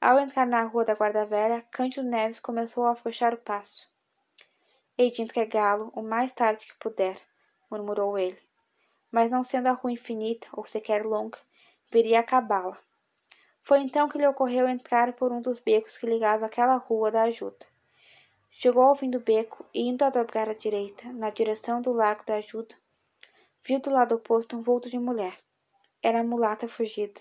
Ao 0.00 0.18
entrar 0.18 0.44
na 0.44 0.64
rua 0.64 0.84
da 0.84 0.96
Guarda 0.96 1.24
Velha, 1.24 1.64
Cândido 1.70 2.02
Neves 2.02 2.40
começou 2.40 2.84
a 2.84 2.90
afrouxar 2.90 3.32
o 3.32 3.38
passo. 3.38 3.88
Hei 4.98 5.10
de 5.10 5.20
entregá-lo 5.20 5.92
o 5.94 6.00
mais 6.00 6.32
tarde 6.32 6.64
que 6.64 6.74
puder, 6.76 7.20
murmurou 7.70 8.18
ele. 8.18 8.40
Mas 9.10 9.30
não 9.30 9.42
sendo 9.42 9.66
a 9.66 9.72
rua 9.72 9.92
infinita 9.92 10.48
ou 10.54 10.64
sequer 10.64 11.04
longa, 11.04 11.38
viria 11.92 12.20
acabá-la. 12.20 12.78
Foi 13.60 13.80
então 13.80 14.08
que 14.08 14.16
lhe 14.16 14.26
ocorreu 14.26 14.66
entrar 14.66 15.12
por 15.12 15.32
um 15.32 15.42
dos 15.42 15.60
becos 15.60 15.98
que 15.98 16.06
ligava 16.06 16.46
aquela 16.46 16.76
rua 16.76 17.10
da 17.10 17.24
ajuda. 17.24 17.66
Chegou 18.50 18.84
ao 18.84 18.94
fim 18.94 19.10
do 19.10 19.20
beco 19.20 19.66
e, 19.74 19.86
indo 19.86 20.02
a 20.02 20.08
dobrar 20.08 20.48
à 20.48 20.54
direita, 20.54 21.12
na 21.12 21.28
direção 21.28 21.82
do 21.82 21.92
lago 21.92 22.24
da 22.24 22.36
ajuda, 22.36 22.74
viu 23.62 23.78
do 23.78 23.90
lado 23.90 24.14
oposto 24.14 24.56
um 24.56 24.60
vulto 24.60 24.88
de 24.88 24.98
mulher. 24.98 25.36
Era 26.02 26.20
a 26.20 26.24
mulata 26.24 26.66
fugida. 26.66 27.20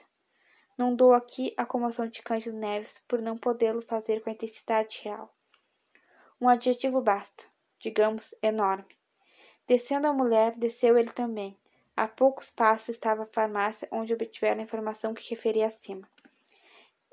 Não 0.77 0.95
dou 0.95 1.13
aqui 1.13 1.53
a 1.57 1.65
comoção 1.65 2.07
de 2.07 2.21
Cândido 2.21 2.55
Neves 2.55 3.03
por 3.05 3.21
não 3.21 3.35
podê-lo 3.35 3.81
fazer 3.81 4.21
com 4.21 4.29
a 4.29 4.33
intensidade 4.33 5.01
real. 5.03 5.29
Um 6.39 6.47
adjetivo 6.47 7.01
basta, 7.01 7.53
digamos, 7.85 8.33
enorme. 8.41 8.97
Descendo 9.67 10.07
a 10.07 10.13
mulher, 10.13 10.55
desceu 10.55 10.97
ele 10.97 11.11
também, 11.11 11.55
a 11.95 12.07
poucos 12.07 12.49
passos 12.49 12.89
estava 12.89 13.21
a 13.21 13.27
farmácia 13.27 13.87
onde 13.91 14.11
obtiveram 14.11 14.59
a 14.59 14.63
informação 14.63 15.13
que 15.13 15.29
referi 15.29 15.61
acima. 15.61 16.09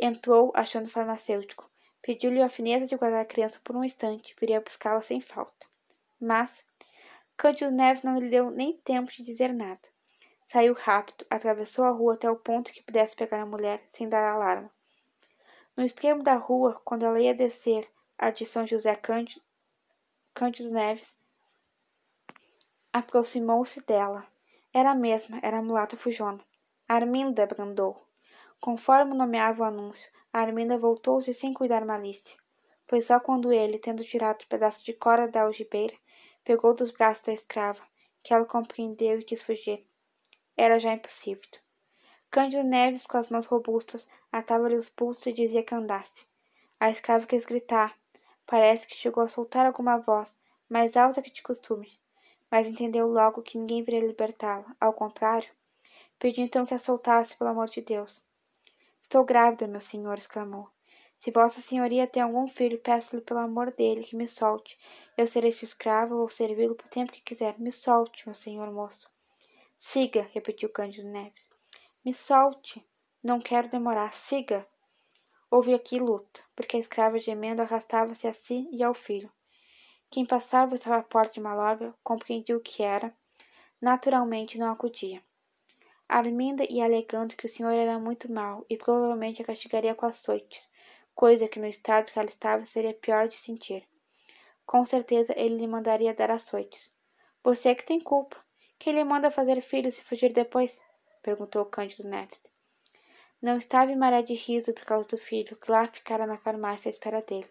Entrou, 0.00 0.50
achando 0.54 0.86
o 0.86 0.90
farmacêutico. 0.90 1.70
Pediu-lhe 2.00 2.42
a 2.42 2.48
fineza 2.48 2.86
de 2.86 2.96
guardar 2.96 3.20
a 3.20 3.26
criança 3.26 3.60
por 3.62 3.76
um 3.76 3.84
instante, 3.84 4.34
viria 4.40 4.62
buscá-la 4.62 5.02
sem 5.02 5.20
falta. 5.20 5.66
Mas 6.18 6.64
Cândido 7.36 7.70
Neves 7.70 8.02
não 8.02 8.18
lhe 8.18 8.30
deu 8.30 8.50
nem 8.50 8.72
tempo 8.78 9.12
de 9.12 9.22
dizer 9.22 9.52
nada. 9.52 9.82
Saiu 10.42 10.72
rápido, 10.72 11.26
atravessou 11.28 11.84
a 11.84 11.90
rua 11.90 12.14
até 12.14 12.30
o 12.30 12.36
ponto 12.36 12.72
que 12.72 12.82
pudesse 12.82 13.14
pegar 13.14 13.42
a 13.42 13.46
mulher, 13.46 13.82
sem 13.86 14.08
dar 14.08 14.24
alarma. 14.24 14.70
No 15.76 15.84
extremo 15.84 16.22
da 16.22 16.34
rua, 16.34 16.80
quando 16.82 17.04
ela 17.04 17.20
ia 17.20 17.34
descer 17.34 17.86
a 18.18 18.30
de 18.30 18.46
São 18.46 18.66
José 18.66 18.94
Cândido, 18.96 19.42
Cândido 20.34 20.70
Neves, 20.70 21.14
aproximou-se 22.90 23.82
dela. 23.82 24.26
Era 24.72 24.92
a 24.92 24.94
mesma, 24.94 25.38
era 25.42 25.58
a 25.58 25.62
mulata 25.62 25.94
fujona. 25.94 26.40
Arminda 26.88 27.46
brandou. 27.46 28.02
Conforme 28.58 29.14
nomeava 29.14 29.62
o 29.62 29.66
anúncio, 29.66 30.10
Arminda 30.32 30.78
voltou-se 30.78 31.34
sem 31.34 31.52
cuidar 31.52 31.84
malícia. 31.84 32.38
Foi 32.88 33.02
só 33.02 33.20
quando 33.20 33.52
ele, 33.52 33.78
tendo 33.78 34.02
tirado 34.02 34.42
o 34.42 34.46
pedaço 34.46 34.82
de 34.82 34.94
corda 34.94 35.28
da 35.28 35.42
algibeira, 35.42 35.94
pegou 36.42 36.72
dos 36.72 36.90
braços 36.90 37.26
da 37.26 37.32
escrava, 37.34 37.82
que 38.24 38.32
ela 38.32 38.46
compreendeu 38.46 39.20
e 39.20 39.24
quis 39.24 39.42
fugir. 39.42 39.86
Era 40.56 40.78
já 40.78 40.94
impossível. 40.94 41.44
Cândido 42.30 42.64
Neves, 42.64 43.06
com 43.06 43.18
as 43.18 43.28
mãos 43.28 43.44
robustas, 43.44 44.08
atava-lhe 44.32 44.76
os 44.76 44.88
pulsos 44.88 45.26
e 45.26 45.32
dizia 45.34 45.62
que 45.62 45.74
andasse. 45.74 46.24
A 46.80 46.90
escrava 46.90 47.26
quis 47.26 47.44
gritar. 47.44 47.94
Parece 48.46 48.86
que 48.86 48.94
chegou 48.94 49.22
a 49.22 49.28
soltar 49.28 49.66
alguma 49.66 49.98
voz, 49.98 50.36
mais 50.68 50.96
alta 50.96 51.22
que 51.22 51.30
de 51.30 51.42
costume 51.42 52.02
mas 52.52 52.66
entendeu 52.66 53.08
logo 53.08 53.40
que 53.40 53.56
ninguém 53.56 53.82
viria 53.82 54.06
libertá-la. 54.06 54.76
Ao 54.78 54.92
contrário, 54.92 55.50
pediu 56.18 56.44
então 56.44 56.66
que 56.66 56.74
a 56.74 56.78
soltasse, 56.78 57.34
pelo 57.34 57.48
amor 57.48 57.70
de 57.70 57.80
Deus. 57.80 58.22
Estou 59.00 59.24
grávida, 59.24 59.66
meu 59.66 59.80
senhor, 59.80 60.18
exclamou. 60.18 60.68
Se 61.18 61.30
Vossa 61.30 61.62
Senhoria 61.62 62.06
tem 62.06 62.22
algum 62.22 62.46
filho, 62.46 62.78
peço-lhe 62.78 63.22
pelo 63.22 63.40
amor 63.40 63.72
dele 63.72 64.04
que 64.04 64.14
me 64.14 64.26
solte. 64.26 64.78
Eu 65.16 65.26
serei 65.26 65.50
seu 65.50 65.64
escravo, 65.64 66.18
vou 66.18 66.28
servi-lo 66.28 66.74
por 66.74 66.88
tempo 66.88 67.10
que 67.10 67.22
quiser. 67.22 67.58
Me 67.58 67.72
solte, 67.72 68.26
meu 68.26 68.34
senhor 68.34 68.70
moço. 68.70 69.08
Siga, 69.74 70.28
repetiu 70.34 70.68
Cândido 70.68 71.08
Neves. 71.08 71.48
Me 72.04 72.12
solte. 72.12 72.86
Não 73.22 73.38
quero 73.38 73.70
demorar. 73.70 74.12
Siga. 74.12 74.66
Houve 75.54 75.74
aqui 75.74 75.98
luta, 75.98 76.40
porque 76.56 76.78
a 76.78 76.80
escrava 76.80 77.18
gemendo 77.18 77.60
arrastava-se 77.60 78.26
a 78.26 78.32
si 78.32 78.66
e 78.72 78.82
ao 78.82 78.94
filho. 78.94 79.30
Quem 80.10 80.24
passava 80.24 80.74
estava 80.74 80.96
à 80.96 81.02
porta 81.02 81.34
de 81.34 81.40
Malóvia 81.42 81.92
compreendia 82.02 82.56
o 82.56 82.60
que 82.60 82.82
era. 82.82 83.14
Naturalmente 83.78 84.56
não 84.56 84.72
acudia. 84.72 85.22
Arminda 86.08 86.64
ia 86.70 86.86
alegando 86.86 87.36
que 87.36 87.44
o 87.44 87.48
senhor 87.50 87.74
era 87.74 87.98
muito 87.98 88.32
mau 88.32 88.64
e 88.66 88.78
provavelmente 88.78 89.42
a 89.42 89.44
castigaria 89.44 89.94
com 89.94 90.06
açoites, 90.06 90.70
coisa 91.14 91.46
que 91.46 91.60
no 91.60 91.66
estado 91.66 92.10
que 92.10 92.18
ela 92.18 92.28
estava 92.28 92.64
seria 92.64 92.94
pior 92.94 93.28
de 93.28 93.34
sentir. 93.34 93.86
Com 94.64 94.82
certeza 94.86 95.34
ele 95.36 95.58
lhe 95.58 95.66
mandaria 95.66 96.14
dar 96.14 96.30
açoites. 96.30 96.94
Você 97.44 97.68
é 97.68 97.74
que 97.74 97.84
tem 97.84 98.00
culpa. 98.00 98.38
Quem 98.78 98.94
lhe 98.94 99.04
manda 99.04 99.30
fazer 99.30 99.60
filhos 99.60 99.98
e 99.98 100.02
fugir 100.02 100.32
depois? 100.32 100.82
perguntou 101.22 101.66
Cândido 101.66 102.08
Neves. 102.08 102.50
Não 103.42 103.56
estava 103.56 103.90
em 103.90 103.96
maré 103.96 104.22
de 104.22 104.34
riso 104.34 104.72
por 104.72 104.84
causa 104.84 105.08
do 105.08 105.18
filho, 105.18 105.56
que 105.56 105.68
lá 105.68 105.88
ficara 105.88 106.28
na 106.28 106.38
farmácia 106.38 106.88
à 106.88 106.90
espera 106.90 107.20
dele. 107.20 107.50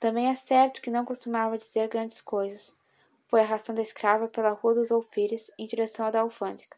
Também 0.00 0.26
é 0.26 0.34
certo 0.34 0.82
que 0.82 0.90
não 0.90 1.04
costumava 1.04 1.56
dizer 1.56 1.86
grandes 1.86 2.20
coisas. 2.20 2.74
Foi 3.28 3.40
a 3.40 3.46
ração 3.46 3.76
da 3.76 3.80
escrava 3.80 4.26
pela 4.26 4.50
Rua 4.50 4.74
dos 4.74 4.90
Alfires 4.90 5.52
em 5.56 5.68
direção 5.68 6.06
à 6.06 6.10
da 6.10 6.20
alfândega, 6.20 6.76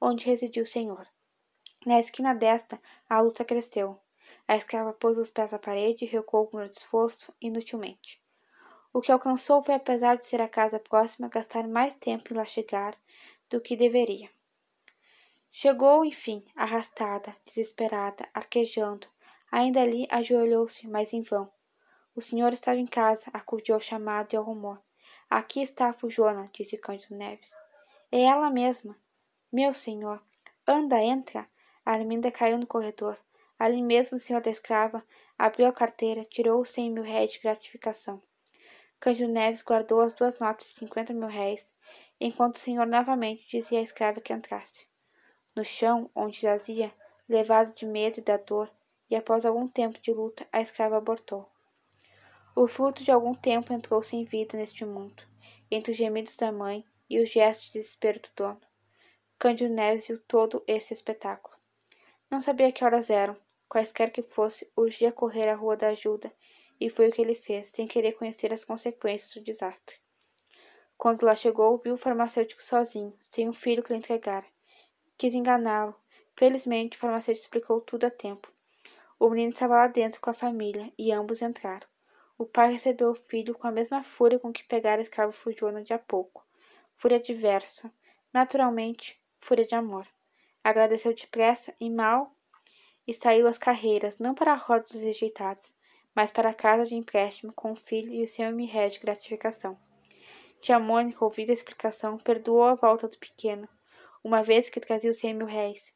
onde 0.00 0.24
residia 0.24 0.62
o 0.62 0.66
senhor. 0.66 1.06
Na 1.84 2.00
esquina 2.00 2.34
desta, 2.34 2.80
a 3.10 3.20
luta 3.20 3.44
cresceu. 3.44 4.00
A 4.48 4.56
escrava 4.56 4.94
pôs 4.94 5.18
os 5.18 5.30
pés 5.30 5.52
à 5.52 5.58
parede 5.58 6.06
e 6.06 6.08
recuou 6.08 6.46
com 6.46 6.56
grande 6.56 6.76
esforço, 6.76 7.30
inutilmente. 7.42 8.18
O 8.90 9.02
que 9.02 9.12
alcançou 9.12 9.62
foi, 9.62 9.74
apesar 9.74 10.16
de 10.16 10.24
ser 10.24 10.40
a 10.40 10.48
casa 10.48 10.80
próxima, 10.80 11.28
gastar 11.28 11.68
mais 11.68 11.92
tempo 11.92 12.32
em 12.32 12.36
lá 12.38 12.46
chegar 12.46 12.96
do 13.50 13.60
que 13.60 13.76
deveria. 13.76 14.34
Chegou, 15.58 16.04
enfim, 16.04 16.44
arrastada, 16.54 17.34
desesperada, 17.42 18.28
arquejando. 18.34 19.06
Ainda 19.50 19.80
ali 19.80 20.06
ajoelhou-se, 20.10 20.86
mas 20.86 21.14
em 21.14 21.22
vão. 21.22 21.50
O 22.14 22.20
senhor 22.20 22.52
estava 22.52 22.78
em 22.78 22.84
casa, 22.84 23.30
acudiu 23.32 23.74
ao 23.74 23.80
chamado 23.80 24.34
e 24.34 24.36
ao 24.36 24.44
rumor. 24.44 24.78
Aqui 25.30 25.62
está 25.62 25.88
a 25.88 25.92
Fujona, 25.94 26.46
disse 26.52 26.76
Cândido 26.76 27.16
Neves. 27.16 27.54
É 28.12 28.20
ela 28.20 28.50
mesma. 28.50 28.98
Meu 29.50 29.72
senhor, 29.72 30.22
anda, 30.66 31.02
entra. 31.02 31.48
A 31.86 31.92
Arminda 31.92 32.30
caiu 32.30 32.58
no 32.58 32.66
corredor. 32.66 33.16
Ali 33.58 33.80
mesmo 33.80 34.18
o 34.18 34.20
senhor 34.20 34.42
da 34.42 34.50
escrava 34.50 35.02
abriu 35.38 35.66
a 35.68 35.72
carteira, 35.72 36.22
tirou 36.26 36.60
os 36.60 36.68
cem 36.68 36.90
mil 36.90 37.02
réis 37.02 37.32
de 37.32 37.38
gratificação. 37.38 38.22
Cândido 39.00 39.32
Neves 39.32 39.62
guardou 39.62 40.02
as 40.02 40.12
duas 40.12 40.38
notas 40.38 40.66
de 40.66 40.74
cinquenta 40.74 41.14
mil 41.14 41.28
réis, 41.28 41.72
enquanto 42.20 42.56
o 42.56 42.60
senhor 42.60 42.86
novamente 42.86 43.48
dizia 43.48 43.78
à 43.78 43.82
escrava 43.82 44.20
que 44.20 44.34
entrasse. 44.34 44.84
No 45.56 45.64
chão, 45.64 46.10
onde 46.14 46.42
jazia, 46.42 46.92
levado 47.26 47.74
de 47.74 47.86
medo 47.86 48.18
e 48.18 48.22
da 48.22 48.36
dor, 48.36 48.70
e 49.08 49.16
após 49.16 49.46
algum 49.46 49.66
tempo 49.66 49.98
de 49.98 50.12
luta, 50.12 50.46
a 50.52 50.60
escrava 50.60 50.98
abortou. 50.98 51.50
O 52.54 52.68
fruto 52.68 53.02
de 53.02 53.10
algum 53.10 53.32
tempo 53.32 53.72
entrou 53.72 54.02
sem 54.02 54.22
vida 54.24 54.58
neste 54.58 54.84
mundo, 54.84 55.22
entre 55.70 55.92
os 55.92 55.96
gemidos 55.96 56.36
da 56.36 56.52
mãe 56.52 56.84
e 57.08 57.18
os 57.18 57.30
gestos 57.30 57.68
de 57.68 57.78
desespero 57.78 58.20
do 58.20 58.28
dono. 58.36 58.60
Cândido 59.38 59.72
Neves 59.72 60.06
viu 60.06 60.20
todo 60.20 60.62
esse 60.66 60.92
espetáculo. 60.92 61.56
Não 62.30 62.40
sabia 62.40 62.70
que 62.70 62.84
horas 62.84 63.08
eram, 63.08 63.34
quaisquer 63.66 64.10
que 64.10 64.20
fosse, 64.20 64.70
urgia 64.76 65.10
correr 65.10 65.48
à 65.48 65.54
rua 65.54 65.74
da 65.74 65.88
ajuda, 65.88 66.30
e 66.78 66.90
foi 66.90 67.08
o 67.08 67.12
que 67.12 67.22
ele 67.22 67.34
fez, 67.34 67.68
sem 67.68 67.86
querer 67.86 68.12
conhecer 68.12 68.52
as 68.52 68.62
consequências 68.62 69.32
do 69.32 69.40
desastre. 69.40 69.96
Quando 70.98 71.24
lá 71.24 71.34
chegou, 71.34 71.78
viu 71.78 71.94
o 71.94 71.98
farmacêutico 71.98 72.62
sozinho, 72.62 73.16
sem 73.30 73.48
um 73.48 73.52
filho 73.54 73.82
que 73.82 73.92
lhe 73.92 73.98
entregara. 73.98 74.46
Quis 75.18 75.34
enganá-lo. 75.34 75.94
Felizmente, 76.34 76.98
o 76.98 77.00
farmacêutico 77.00 77.46
explicou 77.46 77.80
tudo 77.80 78.04
a 78.04 78.10
tempo. 78.10 78.52
O 79.18 79.30
menino 79.30 79.48
estava 79.48 79.76
lá 79.76 79.86
dentro 79.86 80.20
com 80.20 80.28
a 80.28 80.34
família, 80.34 80.92
e 80.98 81.10
ambos 81.10 81.40
entraram. 81.40 81.86
O 82.36 82.44
pai 82.44 82.72
recebeu 82.72 83.10
o 83.10 83.14
filho 83.14 83.54
com 83.54 83.66
a 83.66 83.72
mesma 83.72 84.02
fúria 84.02 84.38
com 84.38 84.52
que 84.52 84.62
pegara 84.64 85.00
a 85.00 85.02
escrava 85.02 85.32
fujona 85.32 85.82
de 85.82 85.94
há 85.94 85.98
pouco. 85.98 86.46
Fúria 86.94 87.18
diversa. 87.18 87.90
Naturalmente, 88.30 89.18
fúria 89.40 89.64
de 89.64 89.74
amor. 89.74 90.06
Agradeceu 90.62 91.14
depressa 91.14 91.74
e 91.80 91.88
mal 91.88 92.36
e 93.06 93.14
saiu 93.14 93.46
às 93.46 93.56
carreiras, 93.56 94.18
não 94.18 94.34
para 94.34 94.52
a 94.52 94.56
roda 94.56 94.82
dos 94.82 95.00
rejeitados, 95.00 95.72
mas 96.14 96.30
para 96.30 96.50
a 96.50 96.54
casa 96.54 96.84
de 96.84 96.94
empréstimo 96.94 97.54
com 97.54 97.72
o 97.72 97.76
filho 97.76 98.12
e 98.12 98.22
o 98.22 98.28
seu 98.28 98.52
mirré 98.52 98.88
de 98.88 98.98
gratificação. 98.98 99.78
Tia 100.60 100.78
Mônica, 100.78 101.24
ouvida 101.24 101.52
a 101.52 101.54
explicação, 101.54 102.18
perdoou 102.18 102.64
a 102.64 102.74
volta 102.74 103.08
do 103.08 103.16
pequeno, 103.16 103.66
uma 104.26 104.42
vez 104.42 104.68
que 104.68 104.80
trazia 104.80 105.08
os 105.08 105.18
cem 105.18 105.32
mil 105.32 105.46
réis. 105.46 105.94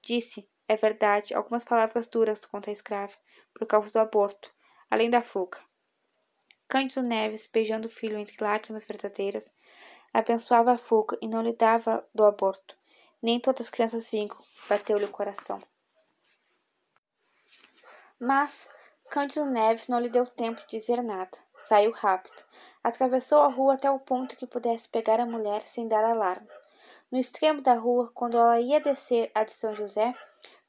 Disse, 0.00 0.48
é 0.68 0.76
verdade, 0.76 1.34
algumas 1.34 1.64
palavras 1.64 2.06
duras 2.06 2.46
contra 2.46 2.70
a 2.70 2.72
escrava, 2.72 3.12
por 3.52 3.66
causa 3.66 3.90
do 3.90 3.98
aborto, 3.98 4.54
além 4.88 5.10
da 5.10 5.20
fuga. 5.20 5.58
Cândido 6.68 7.02
Neves, 7.02 7.48
beijando 7.52 7.88
o 7.88 7.90
filho 7.90 8.16
entre 8.16 8.36
lágrimas 8.40 8.84
verdadeiras, 8.84 9.52
abençoava 10.12 10.70
a 10.70 10.78
fuga 10.78 11.18
e 11.20 11.26
não 11.26 11.42
lhe 11.42 11.52
dava 11.52 12.08
do 12.14 12.24
aborto. 12.24 12.78
Nem 13.20 13.40
todas 13.40 13.62
as 13.62 13.70
crianças 13.70 14.08
vingam, 14.08 14.38
bateu-lhe 14.68 15.06
o 15.06 15.10
coração. 15.10 15.60
Mas 18.20 18.68
Cândido 19.10 19.46
Neves 19.46 19.88
não 19.88 19.98
lhe 19.98 20.08
deu 20.08 20.24
tempo 20.24 20.60
de 20.60 20.78
dizer 20.78 21.02
nada. 21.02 21.36
Saiu 21.58 21.90
rápido. 21.90 22.44
Atravessou 22.84 23.40
a 23.40 23.48
rua 23.48 23.74
até 23.74 23.90
o 23.90 23.98
ponto 23.98 24.36
que 24.36 24.46
pudesse 24.46 24.88
pegar 24.88 25.18
a 25.18 25.26
mulher 25.26 25.66
sem 25.66 25.88
dar 25.88 26.04
alarme. 26.04 26.48
No 27.10 27.18
extremo 27.18 27.60
da 27.60 27.74
rua, 27.74 28.10
quando 28.14 28.36
ela 28.36 28.60
ia 28.60 28.80
descer 28.80 29.30
a 29.34 29.44
de 29.44 29.52
São 29.52 29.74
José, 29.74 30.14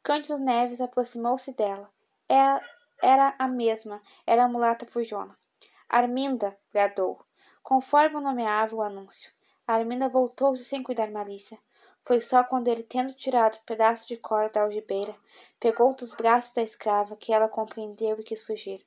Cândido 0.04 0.38
Neves 0.38 0.80
aproximou-se 0.80 1.52
dela. 1.54 1.89
Era, 2.30 2.62
era 3.02 3.36
a 3.39 3.48
mesma, 3.48 4.02
era 4.26 4.43
a 4.43 4.48
mulata 4.48 4.86
fujona. 4.86 5.36
Arminda, 5.89 6.58
bradou, 6.71 7.24
conforme 7.63 8.17
o 8.17 8.21
nomeava 8.21 8.76
o 8.76 8.82
anúncio. 8.82 9.32
Arminda 9.67 10.08
voltou-se 10.08 10.63
sem 10.63 10.84
cuidar 10.84 11.10
malícia. 11.10 11.58
Foi 12.04 12.21
só 12.21 12.43
quando 12.43 12.67
ele, 12.67 12.84
tendo 12.84 13.13
tirado 13.13 13.58
um 13.58 13.65
pedaço 13.65 14.08
de 14.08 14.15
corda 14.17 14.50
da 14.50 14.62
algibeira, 14.62 15.15
pegou 15.60 15.95
dos 15.95 16.13
braços 16.13 16.54
da 16.54 16.62
escrava 16.62 17.15
que 17.15 17.34
ela 17.34 17.50
compreendeu 17.50 18.15
e 18.19 18.24
quis 18.24 18.43
fugir. 18.43 18.86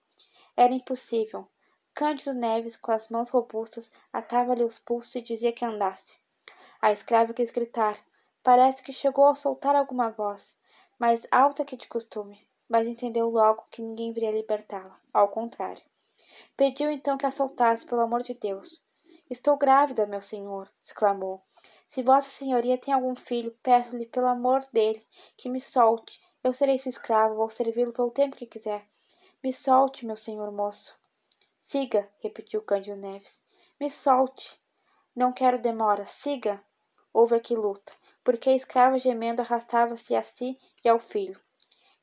Era 0.56 0.72
impossível. 0.72 1.48
Cândido 1.92 2.32
Neves, 2.32 2.76
com 2.76 2.92
as 2.92 3.08
mãos 3.08 3.30
robustas, 3.30 3.90
atava-lhe 4.12 4.62
os 4.62 4.78
pulsos 4.78 5.16
e 5.16 5.20
dizia 5.20 5.52
que 5.52 5.64
andasse. 5.64 6.16
A 6.80 6.92
escrava 6.92 7.34
quis 7.34 7.50
gritar. 7.50 7.98
Parece 8.42 8.82
que 8.82 8.92
chegou 8.92 9.26
a 9.26 9.34
soltar 9.34 9.74
alguma 9.74 10.10
voz, 10.10 10.56
mais 10.98 11.26
alta 11.30 11.64
que 11.64 11.76
de 11.76 11.88
costume, 11.88 12.46
mas 12.68 12.86
entendeu 12.86 13.28
logo 13.28 13.66
que 13.70 13.82
ninguém 13.82 14.12
viria 14.12 14.30
libertá-la. 14.30 14.98
Ao 15.12 15.28
contrário. 15.28 15.82
Pediu 16.56 16.90
então 16.90 17.18
que 17.18 17.26
a 17.26 17.30
soltasse, 17.30 17.84
pelo 17.84 18.00
amor 18.00 18.22
de 18.22 18.34
Deus. 18.34 18.80
Estou 19.28 19.56
grávida, 19.56 20.06
meu 20.06 20.20
senhor, 20.20 20.70
exclamou. 20.80 21.42
Se 21.86 22.02
Vossa 22.02 22.30
Senhoria 22.30 22.78
tem 22.78 22.94
algum 22.94 23.14
filho, 23.14 23.56
peço-lhe, 23.62 24.06
pelo 24.06 24.26
amor 24.26 24.64
dele, 24.72 25.04
que 25.36 25.48
me 25.48 25.60
solte. 25.60 26.20
Eu 26.42 26.52
serei 26.52 26.78
sua 26.78 26.90
escrava, 26.90 27.34
vou 27.34 27.50
servi-lo 27.50 27.92
pelo 27.92 28.10
tempo 28.10 28.36
que 28.36 28.46
quiser. 28.46 28.86
Me 29.42 29.52
solte, 29.52 30.06
meu 30.06 30.16
senhor 30.16 30.50
moço. 30.52 30.98
Siga, 31.58 32.08
repetiu 32.20 32.62
Cândido 32.62 32.96
Neves. 32.96 33.40
Me 33.78 33.90
solte. 33.90 34.60
Não 35.14 35.32
quero 35.32 35.58
demora. 35.58 36.06
Siga. 36.06 36.62
Houve 37.18 37.34
aqui 37.34 37.56
luta, 37.56 37.92
porque 38.22 38.48
a 38.48 38.54
escrava 38.54 38.96
gemendo 38.96 39.42
arrastava-se 39.42 40.14
a 40.14 40.22
si 40.22 40.56
e 40.84 40.88
ao 40.88 41.00
filho. 41.00 41.36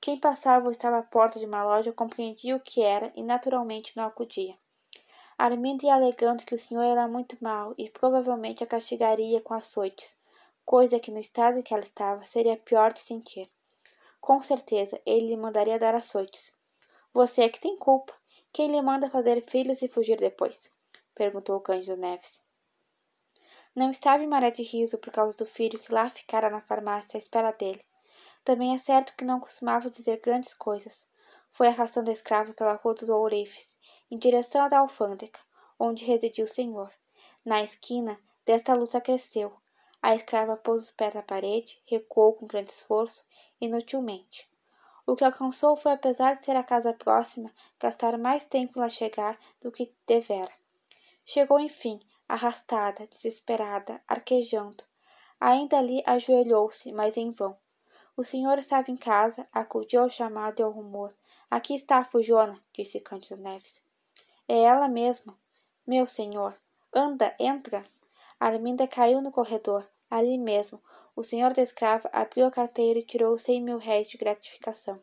Quem 0.02 0.20
passava 0.20 0.66
ou 0.66 0.72
estava 0.72 0.98
à 0.98 1.04
porta 1.04 1.40
de 1.40 1.46
uma 1.46 1.64
loja 1.64 1.94
compreendia 1.94 2.54
o 2.54 2.60
que 2.60 2.82
era 2.82 3.14
e 3.16 3.24
naturalmente 3.24 3.96
não 3.96 4.04
acudia. 4.04 4.58
Arminda 5.38 5.86
ia 5.86 5.96
alegando 5.96 6.44
que 6.44 6.54
o 6.54 6.60
senhor 6.60 6.84
era 6.84 7.08
muito 7.08 7.42
mau 7.42 7.74
e 7.78 7.90
provavelmente 7.90 8.62
a 8.62 8.68
castigaria 8.68 9.40
com 9.40 9.54
açoites, 9.54 10.18
coisa 10.66 11.00
que 11.00 11.12
no 11.12 11.20
estado 11.20 11.60
em 11.60 11.62
que 11.62 11.74
ela 11.74 11.84
estava 11.84 12.26
seria 12.26 12.58
pior 12.58 12.92
de 12.92 13.00
sentir. 13.00 13.50
Com 14.20 14.42
certeza 14.42 15.02
ele 15.06 15.28
lhe 15.28 15.38
mandaria 15.38 15.80
dar 15.80 15.96
açoites. 15.96 16.54
Você 17.14 17.44
é 17.44 17.48
que 17.48 17.62
tem 17.62 17.78
culpa. 17.78 18.14
Quem 18.52 18.68
lhe 18.68 18.82
manda 18.82 19.10
fazer 19.10 19.42
filhos 19.50 19.82
e 19.82 19.88
fugir 19.88 20.18
depois? 20.18 20.70
perguntou 21.16 21.62
Cândido 21.62 21.96
Neves. 21.96 22.44
Não 23.76 23.92
estava 23.92 24.24
em 24.24 24.28
maré 24.28 24.52
de 24.52 24.64
riso 24.64 24.98
por 24.98 25.12
causa 25.12 25.36
do 25.36 25.46
filho 25.46 25.78
que 25.78 25.94
lá 25.94 26.08
ficara 26.08 26.50
na 26.50 26.62
farmácia 26.62 27.18
à 27.18 27.20
espera 27.20 27.52
dele. 27.52 27.84
Também 28.44 28.74
é 28.74 28.78
certo 28.78 29.14
que 29.18 29.26
não 29.26 29.40
costumava 29.40 29.90
dizer 29.90 30.22
grandes 30.22 30.54
coisas, 30.54 31.10
foi 31.52 31.68
arrastando 31.68 32.10
a 32.10 32.14
escrava 32.14 32.54
pela 32.54 32.76
rua 32.76 32.94
dos 32.94 33.10
ourifes, 33.10 33.78
em 34.12 34.18
direção 34.18 34.68
da 34.70 34.80
alfândega, 34.80 35.40
onde 35.80 36.06
residia 36.06 36.44
o 36.44 36.48
senhor. 36.48 36.92
Na 37.44 37.62
esquina, 37.64 38.20
desta 38.46 38.74
luta 38.74 39.02
cresceu. 39.02 39.56
A 40.02 40.14
escrava 40.16 40.56
pôs 40.56 40.82
os 40.84 40.92
pés 40.92 41.14
na 41.14 41.22
parede, 41.22 41.82
recuou 41.86 42.34
com 42.34 42.46
grande 42.46 42.72
esforço, 42.72 43.26
inutilmente. 43.60 44.50
O 45.08 45.16
que 45.16 45.24
alcançou 45.24 45.76
foi, 45.76 45.94
apesar 45.94 46.36
de 46.36 46.46
ser 46.46 46.56
a 46.56 46.64
casa 46.64 46.94
próxima, 46.94 47.54
gastar 47.80 48.18
mais 48.18 48.46
tempo 48.46 48.80
lá 48.80 48.88
chegar 48.88 49.40
do 49.62 49.72
que 49.72 49.94
devera. 50.06 50.52
Chegou, 51.26 51.60
enfim, 51.60 52.00
arrastada, 52.28 53.08
desesperada, 53.08 54.02
arquejando. 54.08 54.84
Ainda 55.40 55.78
ali 55.78 56.02
ajoelhou-se, 56.06 56.92
mas 56.92 57.18
em 57.18 57.30
vão. 57.30 57.58
O 58.18 58.24
senhor 58.24 58.58
estava 58.58 58.90
em 58.90 58.96
casa, 58.96 59.48
acudiu 59.52 60.02
ao 60.02 60.10
chamado 60.10 60.60
e 60.60 60.64
ao 60.64 60.72
rumor, 60.72 61.14
Aqui 61.50 61.76
está 61.76 62.00
a 62.00 62.04
Fujona, 62.04 62.60
disse 62.74 63.00
Cândido 63.00 63.38
Neves. 63.38 63.82
É 64.48 64.64
ela 64.64 64.88
mesma. 64.88 65.38
Meu 65.86 66.06
senhor. 66.06 66.60
Anda, 66.94 67.36
entra. 67.40 67.84
Arminda 68.40 68.88
caiu 68.88 69.22
no 69.22 69.32
corredor. 69.32 69.88
Ali 70.10 70.38
mesmo, 70.38 70.82
o 71.16 71.24
senhor 71.24 71.54
da 71.54 71.62
escrava 71.62 72.10
abriu 72.12 72.46
a 72.46 72.52
carteira 72.52 73.00
e 73.00 73.06
tirou 73.06 73.38
cem 73.38 73.62
mil 73.62 73.78
réis 73.78 74.10
de 74.10 74.18
gratificação. 74.18 75.00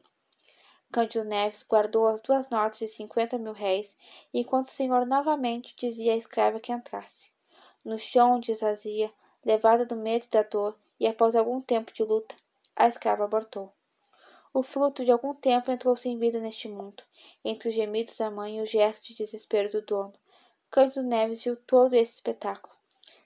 Cândido 0.93 1.25
Neves 1.25 1.65
guardou 1.67 2.07
as 2.07 2.21
duas 2.21 2.51
notas 2.51 2.79
de 2.79 2.87
cinquenta 2.87 3.39
mil 3.39 3.55
réis, 3.55 3.97
enquanto 4.33 4.67
o 4.67 4.71
senhor 4.71 5.07
novamente 5.07 5.75
dizia 5.75 6.13
à 6.13 6.17
escrava 6.17 6.61
que 6.61 6.71
entrasse. 6.71 7.31
No 7.83 7.99
chão 7.99 8.35
onde 8.35 8.53
jazia, 8.53 9.11
levada 9.43 9.87
do 9.87 9.97
medo 9.97 10.27
e 10.27 10.29
da 10.29 10.43
dor, 10.43 10.77
e 11.01 11.07
após 11.07 11.35
algum 11.35 11.59
tempo 11.63 11.95
de 11.95 12.03
luta, 12.03 12.35
a 12.77 12.89
escrava 12.89 13.25
abortou. 13.25 13.73
O 14.53 14.63
fruto 14.63 15.03
de 15.03 15.11
algum 15.11 15.33
tempo 15.33 15.73
entrou 15.73 15.97
sem 15.97 16.19
vida 16.19 16.39
neste 16.39 16.69
mundo, 16.69 17.03
entre 17.43 17.71
os 17.71 17.75
gemidos 17.75 18.19
da 18.19 18.31
mãe 18.31 18.59
e 18.59 18.61
o 18.61 18.67
gesto 18.67 19.07
de 19.07 19.15
desespero 19.15 19.73
do 19.73 19.81
dono. 19.81 20.13
Cândido 20.71 21.03
Neves 21.03 21.43
viu 21.43 21.57
todo 21.57 21.95
esse 21.95 22.17
espetáculo. 22.17 22.75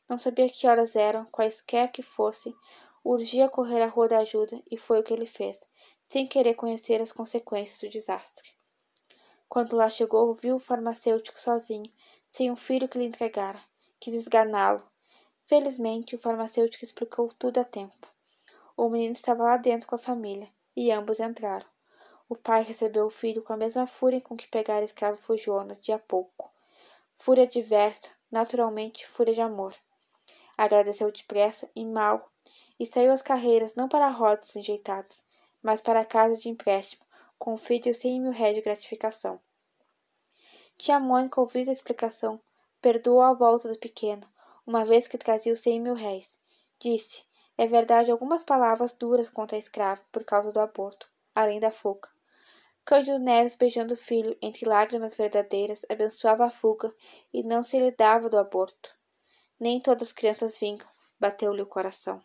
Não 0.08 0.18
sabia 0.18 0.48
que 0.48 0.68
horas 0.68 0.94
eram, 0.94 1.26
quaisquer 1.26 1.90
que 1.90 2.00
fossem, 2.00 2.54
urgia 3.02 3.48
correr 3.48 3.82
à 3.82 3.88
rua 3.88 4.06
da 4.06 4.18
ajuda, 4.18 4.62
e 4.70 4.76
foi 4.78 5.00
o 5.00 5.02
que 5.02 5.12
ele 5.12 5.26
fez, 5.26 5.58
sem 6.06 6.26
querer 6.26 6.54
conhecer 6.54 7.00
as 7.00 7.12
consequências 7.12 7.80
do 7.80 7.88
desastre. 7.88 8.50
Quando 9.48 9.76
lá 9.76 9.88
chegou, 9.88 10.34
viu 10.34 10.56
o 10.56 10.60
farmacêutico 10.60 11.38
sozinho, 11.38 11.90
sem 12.30 12.50
um 12.50 12.56
filho 12.56 12.88
que 12.88 12.98
lhe 12.98 13.04
entregara. 13.04 13.60
Quis 13.98 14.14
esganá-lo. 14.14 14.82
Felizmente, 15.46 16.14
o 16.14 16.18
farmacêutico 16.18 16.84
explicou 16.84 17.28
tudo 17.38 17.58
a 17.58 17.64
tempo. 17.64 18.12
O 18.76 18.88
menino 18.88 19.12
estava 19.12 19.44
lá 19.44 19.56
dentro 19.56 19.86
com 19.86 19.94
a 19.94 19.98
família 19.98 20.50
e 20.76 20.90
ambos 20.90 21.20
entraram. 21.20 21.66
O 22.28 22.34
pai 22.34 22.62
recebeu 22.62 23.06
o 23.06 23.10
filho 23.10 23.42
com 23.42 23.52
a 23.52 23.56
mesma 23.56 23.86
fúria 23.86 24.20
com 24.20 24.36
que 24.36 24.48
pegara 24.48 24.80
a 24.80 24.84
escrava 24.84 25.16
fujona 25.16 25.76
de 25.76 25.92
há 25.92 25.98
pouco. 25.98 26.52
Fúria 27.16 27.46
diversa, 27.46 28.10
naturalmente 28.30 29.06
fúria 29.06 29.32
de 29.32 29.40
amor. 29.40 29.74
Agradeceu 30.58 31.10
depressa 31.12 31.70
e 31.74 31.84
mal 31.84 32.30
e 32.78 32.84
saiu 32.84 33.12
às 33.12 33.22
carreiras 33.22 33.74
não 33.74 33.88
para 33.88 34.08
rodos 34.08 34.56
enjeitados, 34.56 35.22
mas 35.62 35.80
para 35.80 36.00
a 36.00 36.04
casa 36.04 36.38
de 36.38 36.48
empréstimo, 36.48 37.04
com 37.38 37.54
o 37.54 37.58
filho 37.58 37.94
cem 37.94 38.20
mil 38.20 38.32
réis 38.32 38.54
de 38.54 38.62
gratificação. 38.62 39.40
Tia 40.76 41.00
Mônica, 41.00 41.40
ouvindo 41.40 41.70
a 41.70 41.72
explicação, 41.72 42.40
perdoou 42.80 43.22
a 43.22 43.32
volta 43.32 43.68
do 43.68 43.78
pequeno, 43.78 44.28
uma 44.66 44.84
vez 44.84 45.06
que 45.06 45.18
trazia 45.18 45.52
os 45.52 45.60
cem 45.60 45.80
mil 45.80 45.94
réis. 45.94 46.38
Disse, 46.78 47.24
é 47.58 47.66
verdade, 47.66 48.10
algumas 48.10 48.44
palavras 48.44 48.92
duras 48.92 49.28
contra 49.28 49.56
a 49.56 49.58
escrava 49.58 50.02
por 50.12 50.24
causa 50.24 50.52
do 50.52 50.60
aborto, 50.60 51.10
além 51.34 51.58
da 51.58 51.70
fuga. 51.70 52.08
Cândido 52.84 53.18
Neves, 53.18 53.54
beijando 53.54 53.94
o 53.94 53.96
filho 53.96 54.36
entre 54.40 54.68
lágrimas 54.68 55.16
verdadeiras, 55.16 55.84
abençoava 55.90 56.44
a 56.44 56.50
fuga 56.50 56.94
e 57.32 57.42
não 57.42 57.62
se 57.62 57.78
lhe 57.78 57.90
dava 57.90 58.28
do 58.28 58.38
aborto. 58.38 58.94
Nem 59.58 59.80
todas 59.80 60.08
as 60.08 60.12
crianças 60.12 60.56
vingam, 60.58 60.86
bateu-lhe 61.18 61.62
o 61.62 61.66
coração. 61.66 62.20